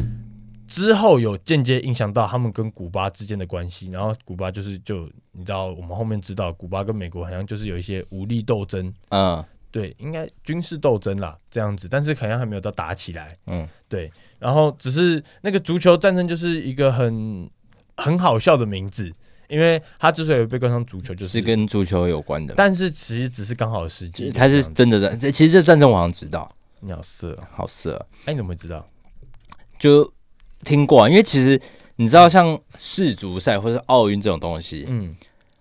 [0.70, 17.50] 之后有间接影响到他们跟古巴之间的关系，然后古巴就是就你知道，我们后面知道古巴跟美国好像就是有一些武力斗争，嗯，对，应该军事斗争啦这样子，但是好像还没有到打起来，嗯，对，然后只是那个足球战争就是一个很
[17.98, 19.12] 很好笑的名字，
[19.48, 28.88] 因为他之所以被冠上足球，就是，是跟足球有关的，但是其实只是刚好的时机，他是真的在，其实这战争我好像知道，你好色，好色，哎，你怎么会知道？
[29.80, 30.14] 就。
[30.64, 31.60] 听过啊，因为其实
[31.96, 35.16] 你知道，像世足赛或者奥运这种东西，嗯，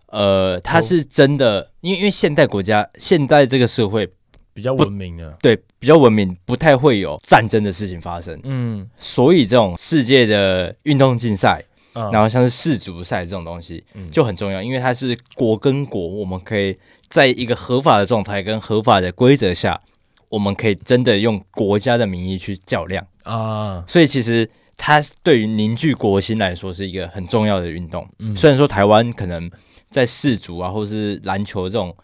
[0.06, 4.08] 呃，它是真的，因为因为现代国家现代这个社会
[4.54, 11.60] 比较文明啊，对，比较文明，不太会有战争的事情发生，嗯，所以这种世界的运动竞赛，
[11.94, 16.76] 嗯、然后像是世足赛这种东西，嗯，就很重要，因为它是国跟国，我们可以
[17.08, 19.80] 在一个合法的状态跟合法的规则下，
[20.28, 23.04] 我们可以真的用国家的名义去较量。
[23.24, 24.48] 啊，所以其实。
[24.80, 28.08] 它对于凝聚国心来说是一个很重要的运动。
[28.20, 29.50] 嗯，虽然说台湾可能
[29.90, 31.94] 在世足啊，或是篮球这种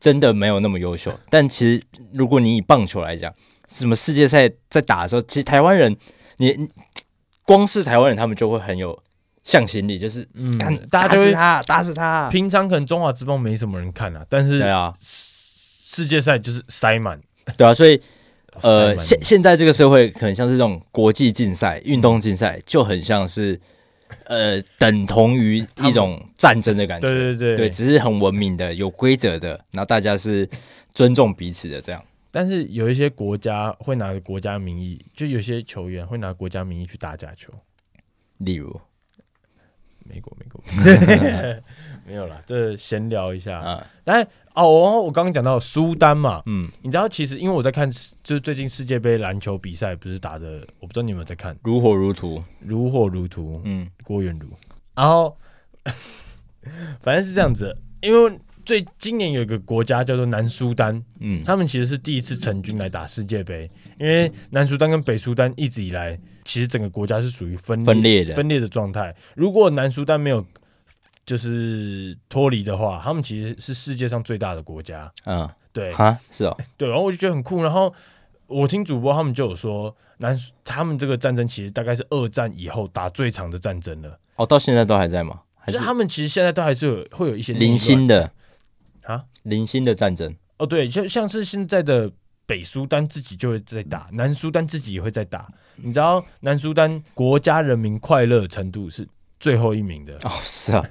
[0.00, 1.82] 真的没有那么优秀，但其实
[2.12, 3.32] 如果你以棒球来讲，
[3.68, 5.96] 什么世界赛在打的时候，其实台湾人，
[6.38, 6.68] 你
[7.44, 9.00] 光是台湾人，他们就会很有
[9.44, 10.58] 向心力，就是嗯，
[10.90, 12.28] 大家就是他，打死他。
[12.28, 17.18] 平常可能中华之棒没什么人看啊，但是对啊，世界赛就是塞满，
[17.56, 18.02] 对啊，所以。
[18.62, 23.60] 呃，现现在这个社会很像是这种国际竞赛、运动竞赛，就很像是
[24.24, 27.08] 呃等同于一种战争的感觉。
[27.08, 30.48] 对对对，对，只是很文明的、有规则的，然后大家是
[30.92, 32.02] 尊重彼此的这样。
[32.30, 37.52] 但是有一些国家会拿着国家名义，就有些球员会拿国家名义去打假球，
[38.38, 38.80] 例如
[40.04, 40.62] 美国，美国。
[42.06, 43.86] 没有啦，这闲聊一下啊。
[44.04, 47.90] 来哦，我刚刚讲到苏丹嘛，嗯，你知道其实因为我在看，
[48.22, 54.48] 就是最近世界杯篮球比赛不是打的，我不知道你有没有在看，如火如荼，如火如荼，嗯，郭元如。
[54.94, 55.36] 然后
[57.02, 68.34] 反正是这样子，因为最今年有一个国家叫做南苏丹，嗯，他们其实是第一次成军来打世界杯，因为南苏丹跟北苏丹一直以来其实整个国家是属于分分裂的。
[68.34, 69.14] 分裂的状态。
[69.34, 70.46] 如果南苏丹没有
[71.26, 75.10] 就是脱离的话，他们其实是世界上最大的国家。
[75.24, 77.62] 嗯，对，哈，是哦， 对，然后我就觉得很酷。
[77.62, 77.92] 然后
[78.46, 84.18] 我听主播他们就有说，南他们这个战争其实大概是二战以后打最长的战争了。
[84.36, 85.40] 哦，到现在都还在吗？
[85.56, 88.30] 还是他们其实现在都还是有会有一些零星的
[89.04, 90.36] 啊，零星的战争。
[90.58, 92.12] 哦，对，像像是现在的
[92.44, 95.50] 北苏丹自己就会在打，南苏丹自己也会在打。
[95.76, 99.08] 你知道南苏丹国家人民快乐程度是？
[99.44, 100.14] 最后一名的。
[100.22, 100.82] 哦，是啊，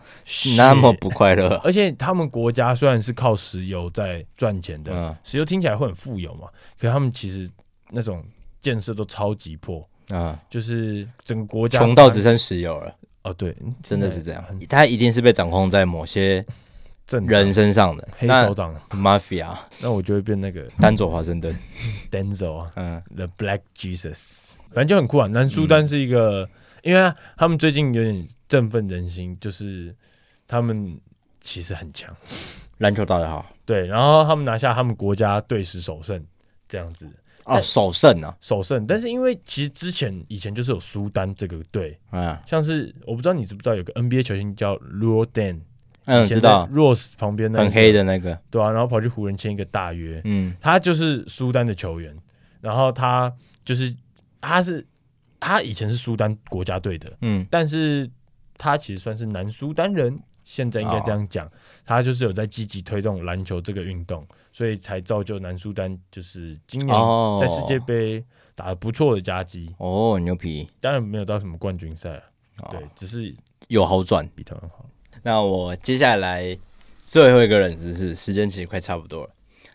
[0.56, 1.56] 那么不快乐。
[1.66, 6.48] 而且他们国家虽然是靠石油在赚钱的，嗯、石油听起来会很富有嘛，
[6.80, 7.50] 可是他们其实
[7.90, 8.24] 那种
[8.62, 9.80] 建设都超级破。
[10.10, 12.96] 啊，嗯、就是整个国家穷到只剩石油了。
[13.24, 16.46] 哦，对，真的是这样，他一定是被掌控在某些
[17.08, 18.08] 人身上的。
[18.20, 18.80] 黑手党。
[18.92, 21.52] mafia，那我就会变那个丹佐华盛顿。
[22.12, 25.26] Denzel 啊，嗯，The Black Jesus，反正就很酷啊。
[25.26, 26.48] 南苏丹是一个。
[26.84, 29.96] 嗯因为他们最近有点振奋人心，就是
[30.46, 31.00] 他们
[31.40, 32.14] 其实很强，
[32.80, 36.22] 篮球打得好，对，然后他们拿下他们国家队史首胜，
[36.68, 37.10] 这样子。
[37.46, 38.86] 哦，首胜啊，首胜。
[38.86, 45.60] 但是因为其实之前以前就是有苏丹这个队，啊，像是我不知道你知不知道有个 NBA 球星叫 Luol Deng，
[46.06, 52.14] 嗯，知道，Rose 旁边那个很黑的那个，对啊，然后跑去湖人签一个大约，嗯，他就是苏丹的球员，
[52.60, 53.96] 然后他就是
[54.42, 54.86] 他是。
[55.44, 58.10] 他以前是苏丹国家队的，嗯，但是
[58.58, 61.52] 他其实算是南苏丹人，现在应该这样讲，哦、
[61.84, 66.96] 他就是有在积极推动篮球这个运动，所以才造就南苏丹就是今年
[67.42, 68.24] 在世界杯
[68.56, 69.70] 打得不错的佳绩。
[69.80, 72.12] 哦，牛皮，当然没有到什么冠军赛，
[72.62, 73.36] 哦、对，只是
[73.68, 74.86] 有好转，比他们好。
[75.24, 76.58] 那我接下来
[77.04, 79.30] 最后一个冷知识，时间其实快差不多了，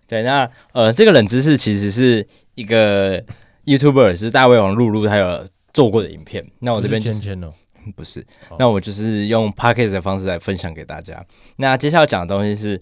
[0.06, 3.22] 对，那呃，这个冷知识其实是一个
[3.66, 5.46] YouTuber 是大胃王露露，他有。
[5.72, 7.40] 做过的影片，那我这边芊芊
[7.96, 8.24] 不是，
[8.58, 11.24] 那我就是用 Podcast 的方式来分享给大家。
[11.56, 12.80] 那接下来讲的东西是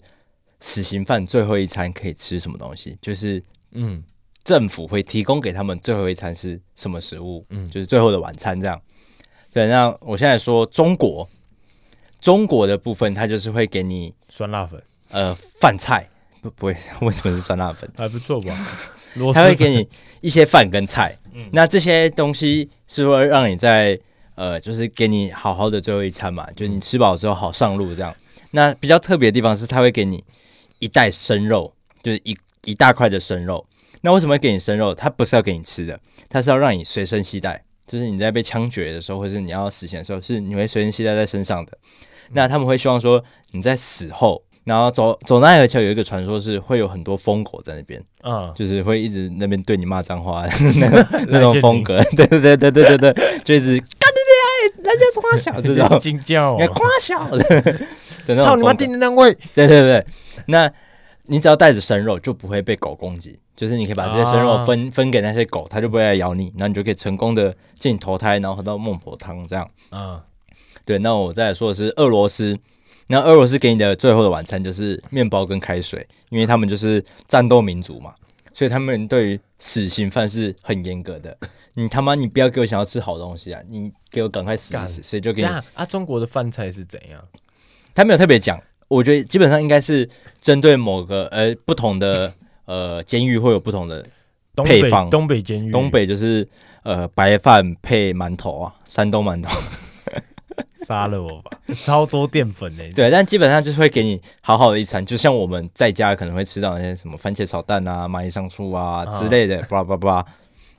[0.59, 2.97] 死刑犯最后一餐可以吃什么东西？
[3.01, 4.03] 就是嗯，
[4.43, 7.45] 政府会提供给他们最后一餐是什么食物？
[7.51, 8.81] 嗯，就是最后的晚餐这样。
[9.53, 11.29] 对，那我现在说中国，
[12.19, 14.81] 中国的部分它就是会给你酸辣粉，
[15.11, 16.09] 呃，饭菜
[16.41, 17.89] 不不会， 为什么是酸辣粉？
[17.95, 18.53] 还不错吧？
[19.33, 19.87] 他会给你
[20.21, 21.17] 一些饭跟菜。
[21.51, 23.99] 那这些东西是会让你在
[24.35, 28.15] 呃，就是给你好好的最后一餐嘛，就你吃饱之后好上路这样。
[28.51, 30.23] 那比较特别的地方是，他会给你
[30.79, 32.35] 一袋生肉，就是一
[32.65, 33.63] 一大块的生肉。
[34.01, 34.95] 那为什么会给你生肉？
[34.95, 35.99] 他不是要给你吃的，
[36.29, 41.77] 他是要让你随身携带，就是你在被枪决的时候，或是你要死刑的时候，是你会随身携带在身上的。
[42.31, 44.41] 那他们会希望说你在死后。
[44.67, 50.45] 然后走走奈何桥有一个传说是会有很多疯狗在那边，嗯，就是会一直那边对你骂脏话，
[50.77, 60.05] 那那种风格， 对对对对对对对，就一直干你娘，人家夸小这 种，惊叫，夸小的，操你妈听的那位，对对对，
[60.47, 60.69] 那
[61.27, 70.21] 你只要带着生肉就不会被狗攻击，就是你可以把这些生肉分分给那些狗，它就不会来咬你，然后你就可以成功的进投胎，然后喝到孟婆汤这样，啊，
[70.85, 72.59] 对，那我再来说的是俄罗斯。
[73.07, 78.13] 那俄罗斯给你的最后的晚餐就是面包跟开水，因为他们就是战斗民族嘛，
[78.53, 81.37] 所以他们对于死刑犯是很严格的。
[81.73, 85.85] 你他妈你不要给我想要吃好东西啊，你给我赶快死一死，所以就给你啊。
[85.85, 87.23] 中国的饭菜是怎样？
[87.93, 90.09] 他没有特别讲，我觉得基本上应该是
[90.41, 92.33] 针对某个呃不同的
[92.65, 94.05] 呃监狱会有不同的
[94.65, 95.09] 配方。
[95.09, 96.47] 东北监狱，东北就是
[96.83, 99.49] 呃白饭配馒头啊，山东馒头。
[100.85, 101.51] 杀了我吧！
[101.83, 102.83] 超多淀粉呢。
[102.95, 110.25] 对，但基本上就是会给你好好的一餐，就像我们在家可能会吃到那些什么番茄炒蛋啊、蚂蚁上树啊之类的，叭叭叭。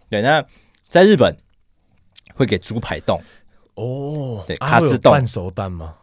[0.09, 0.45] 对，那
[0.89, 1.37] 在日本
[2.35, 3.21] 会给猪排冻
[3.75, 5.95] 哦，对，卡兹冻半熟蛋吗？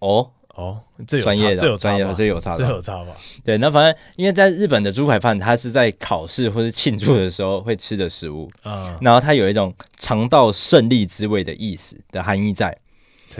[0.00, 3.16] 哦哦，这专业的，这有专业的，这有差，这有差吧？
[3.44, 12.76] 对，那反正因为在日本的猪排饭，它是在考试或是庆祝的时候会吃的食物啊，然后它有一种尝到胜利滋味的意思的含义在。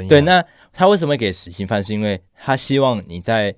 [0.08, 1.82] 对，那他为什么会给死刑犯？
[1.82, 3.54] 是因为他希望你在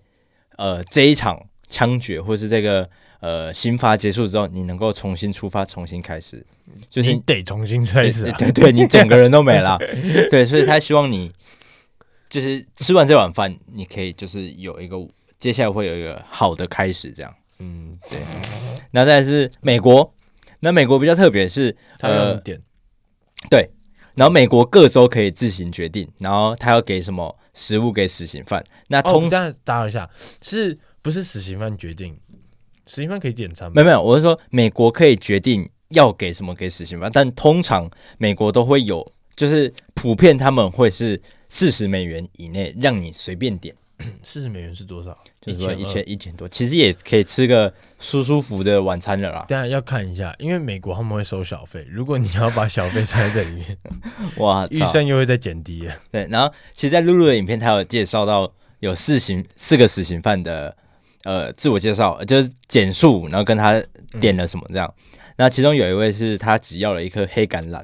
[0.56, 2.88] 呃这一场枪决或是这个
[3.20, 6.44] 呃刑罚结束之后，你能够重新出发，重新开始，
[6.88, 9.78] 就是你得重新开始、啊，对对，对，你整个人都没了。
[10.30, 11.32] 对，所以他希望你
[12.28, 14.96] 就是吃完这碗饭，你可以就是有一个
[15.38, 17.34] 接下来会有一个好的开始，这样。
[17.58, 18.20] 嗯，对。
[18.92, 20.14] 那再是美国，
[20.60, 22.60] 那美国比较特别是呃点，
[23.50, 23.70] 对。
[24.20, 28.62] 然后美国各州可以自行决定，然后他要给什么食物给死刑犯。
[28.88, 30.06] 那通常、哦、打扰一下，
[30.42, 32.14] 是不是死刑犯决定？
[32.84, 33.72] 死刑犯可以点餐吗？
[33.76, 41.18] 没有没有，我是说美国可以决定要给什么给死刑犯，但通常美国都会有，就是普遍他们会是
[41.48, 43.74] 四十美元以内让你随便点。
[44.22, 45.16] 四十美元是多少？
[45.40, 49.44] 就是说一千一千多，其实也可以吃个舒舒服的晚餐了啦。
[49.48, 53.78] 当然要看一下，因为美国他们会收小费，如果你要把小费塞在里面，
[54.38, 55.88] 哇，预算又会再减低。
[56.10, 60.76] 对，然后其实，在露露的影片，他有介绍到有四刑四个死刑犯的
[61.24, 63.82] 呃自我介绍，就是简述，然后跟他
[64.18, 64.92] 点了什么这样。
[65.36, 67.82] 那、嗯、其中有一位是他只要了一颗黑橄榄，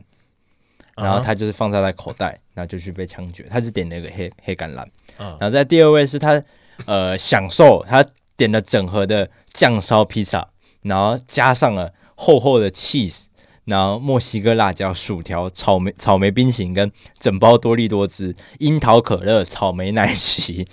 [0.97, 2.39] 然后他就是放在他口袋。
[2.57, 4.83] 然后就去被枪决，他只点了一个黑黑橄榄。
[5.19, 6.43] 然后在第二位是他，
[6.87, 8.03] 呃，享受他
[8.35, 10.49] 点了整盒的酱烧披萨，
[10.81, 13.27] 然后加上了厚厚的 cheese，
[13.67, 20.67] 然后墨西哥辣椒、薯条、草莓草莓冰淇淋跟整包多利多汁、樱桃可乐、草莓奶昔，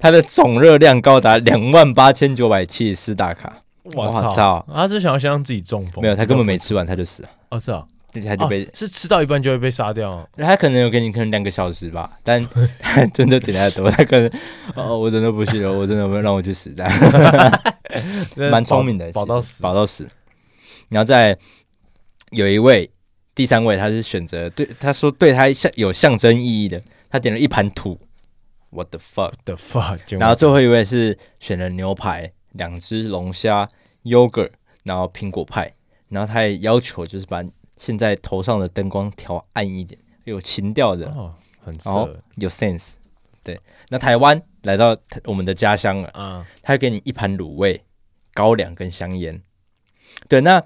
[0.00, 3.62] 它的总热量高达两万八千九百七十四大卡。
[3.94, 4.66] 我操！
[4.70, 6.02] 他是想要先让自己中风？
[6.02, 7.28] 没有，他根本没吃完他就死了。
[7.50, 7.86] 哦，是啊。
[8.26, 12.46] 他就被、啊、是吃到一半就会被杀掉，他可能有给你可能两个小时吧，但
[12.78, 14.30] 他真的点太多，他可能
[14.74, 16.88] 哦，我真的不行了，我真的不让我去死的，
[18.50, 20.08] 蛮聪明的，保到死，保到死。
[20.88, 21.36] 然后再
[22.30, 22.90] 有一位
[23.34, 27.98] 第三位，他是选择对他说对他象有象征意义的，他点了一盘土
[28.70, 30.00] ，What the fuck，the fuck。
[30.18, 33.68] 然后最后一位是选了牛排、两只龙虾、
[34.04, 34.50] yogurt，
[34.84, 35.74] 然后苹果派，
[36.08, 37.44] 然后他也要求就是把。
[37.78, 42.94] 现在头上的灯光调暗一点，有情调的，哦、很色，有 sense。
[43.42, 43.58] 对，
[43.88, 47.82] 那台湾来到我们的家乡了，啊、嗯，他会给你一盘卤味、
[48.34, 49.40] 高粱跟香烟。
[50.28, 50.62] 对，那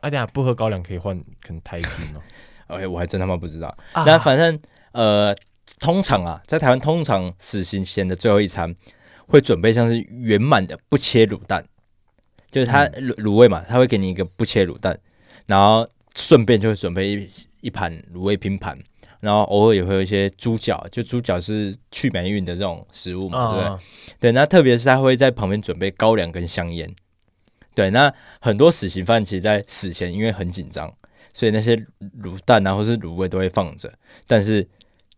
[0.00, 2.22] 哎呀，不喝高粱可以换可能台币吗？
[2.68, 3.76] 哎，我还真他妈不知道。
[3.92, 4.58] 啊、那反正
[4.92, 5.34] 呃，
[5.80, 8.74] 通常啊，在台湾通常死刑前的最后一餐
[9.26, 11.66] 会准备像是圆满的不切卤蛋，
[12.50, 14.98] 就是他卤卤味嘛，他会给你一个不切卤蛋，
[15.46, 15.86] 然后。
[16.14, 17.30] 顺便就会准备一
[17.60, 18.78] 一盘卤味拼盘，
[19.20, 23.84] 然后偶尔也会有一些猪脚，就猪脚是去霉运的这种食物嘛，对不对？
[24.20, 26.92] 对，那特别是他会在旁边准备高粱跟香烟。
[27.74, 30.92] 对，那很多死刑犯其实，在死前因为很紧张，
[31.32, 31.76] 所以那些
[32.22, 33.92] 卤蛋啊或是卤味都会放着，
[34.26, 34.66] 但是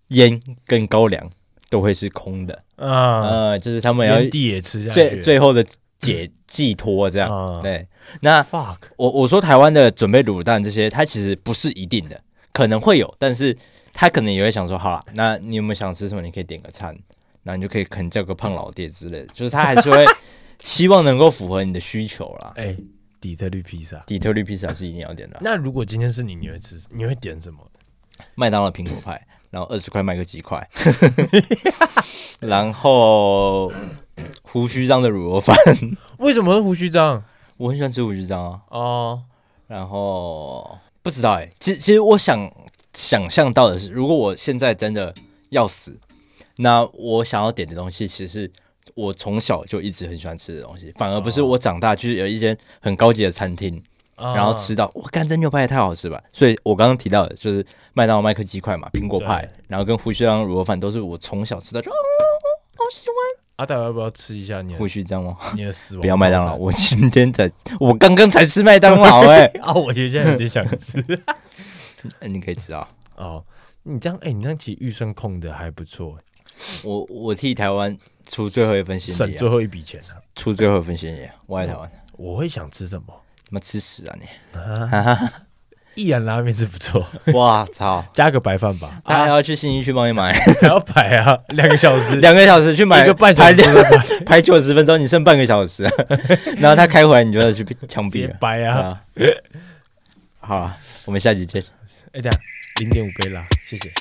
[0.08, 1.30] 烟跟高粱
[1.70, 5.64] 都会是空的啊，呃，就是他们要地也吃最最后的
[6.00, 7.86] 解寄托这样，对。
[8.20, 12.20] 那 fuck，我我说台湾的准备卤蛋这些，它其实不是一定的，
[12.52, 13.56] 可能会有，但是
[13.92, 16.22] 他可能也会想说，好了，那你有没有想吃什么？
[16.22, 16.96] 你可以点个餐，
[17.42, 20.04] 那你就可以可能叫个胖老爹之类的，就是他还是会
[20.62, 22.52] 希望能够符合你的需求啦。
[22.56, 22.76] 哎、欸，
[23.20, 25.38] 底特律披萨，底特律披萨是一定要点的。
[25.40, 26.76] 那如果今天是你，你会吃？
[26.90, 27.58] 你会点什么？
[28.34, 30.68] 麦当劳苹果派，然后二十块卖个几块，
[32.38, 33.72] 然后
[34.42, 35.56] 胡须章的卤肉饭。
[36.18, 37.24] 为什么是胡须张？
[37.60, 39.22] 我很喜欢吃胡须张啊，哦，
[39.66, 42.50] 然后不知道哎、欸，其实其实我想
[42.94, 45.12] 想象到的是，如果我现在真的
[45.50, 46.00] 要死，
[46.56, 48.52] 那我想要点的东西，其实是
[48.94, 53.76] 我从小就一直很喜欢吃的东西，反而不是我长大就是有一间很高级的餐厅，
[54.16, 61.94] 哦、然后吃到我干这牛排也太好吃吧，所以我刚刚提到的就是麦当劳麦克鸡块嘛，苹果派，然后跟胡须章卤肉饭都是我从小吃的，就哦，
[62.78, 63.39] 好喜欢。
[63.60, 64.74] 阿达要不要吃一下你？
[64.74, 65.36] 胡须张吗？
[65.54, 66.00] 你的死亡。
[66.00, 69.58] 不要麦当劳，我今天才，我刚刚才吃麦当劳 哎、欸！
[69.60, 71.04] 啊，我现在有点想吃。
[72.26, 72.88] 你可以吃啊。
[73.16, 73.44] 哦，
[73.82, 76.16] 你这样哎、欸，你这样其实预算控的还不错。
[76.84, 77.94] 我我替台湾
[78.26, 81.34] 出最后一份心意、啊，省最后一笔钱啊，出最后一份心意、啊。
[81.46, 81.92] 我爱台湾。
[82.12, 83.14] 我会想吃什么？
[83.44, 84.58] 什么吃屎啊你？
[84.58, 85.46] 啊
[85.94, 88.04] 一兰拉面是不错，哇操！
[88.14, 93.62] 加个白饭吧，他还要去信义区帮你买， 还要排啊，两个小时，两个小时去买一个半小时，
[94.24, 95.82] 排九十分钟，你剩半个小时，
[96.58, 99.00] 然后他开回来，你就要去枪毙了，白啊！
[100.38, 101.62] 好了，我们下集见。
[102.12, 102.38] 哎，等下
[102.80, 103.92] 零点五杯啦，谢谢。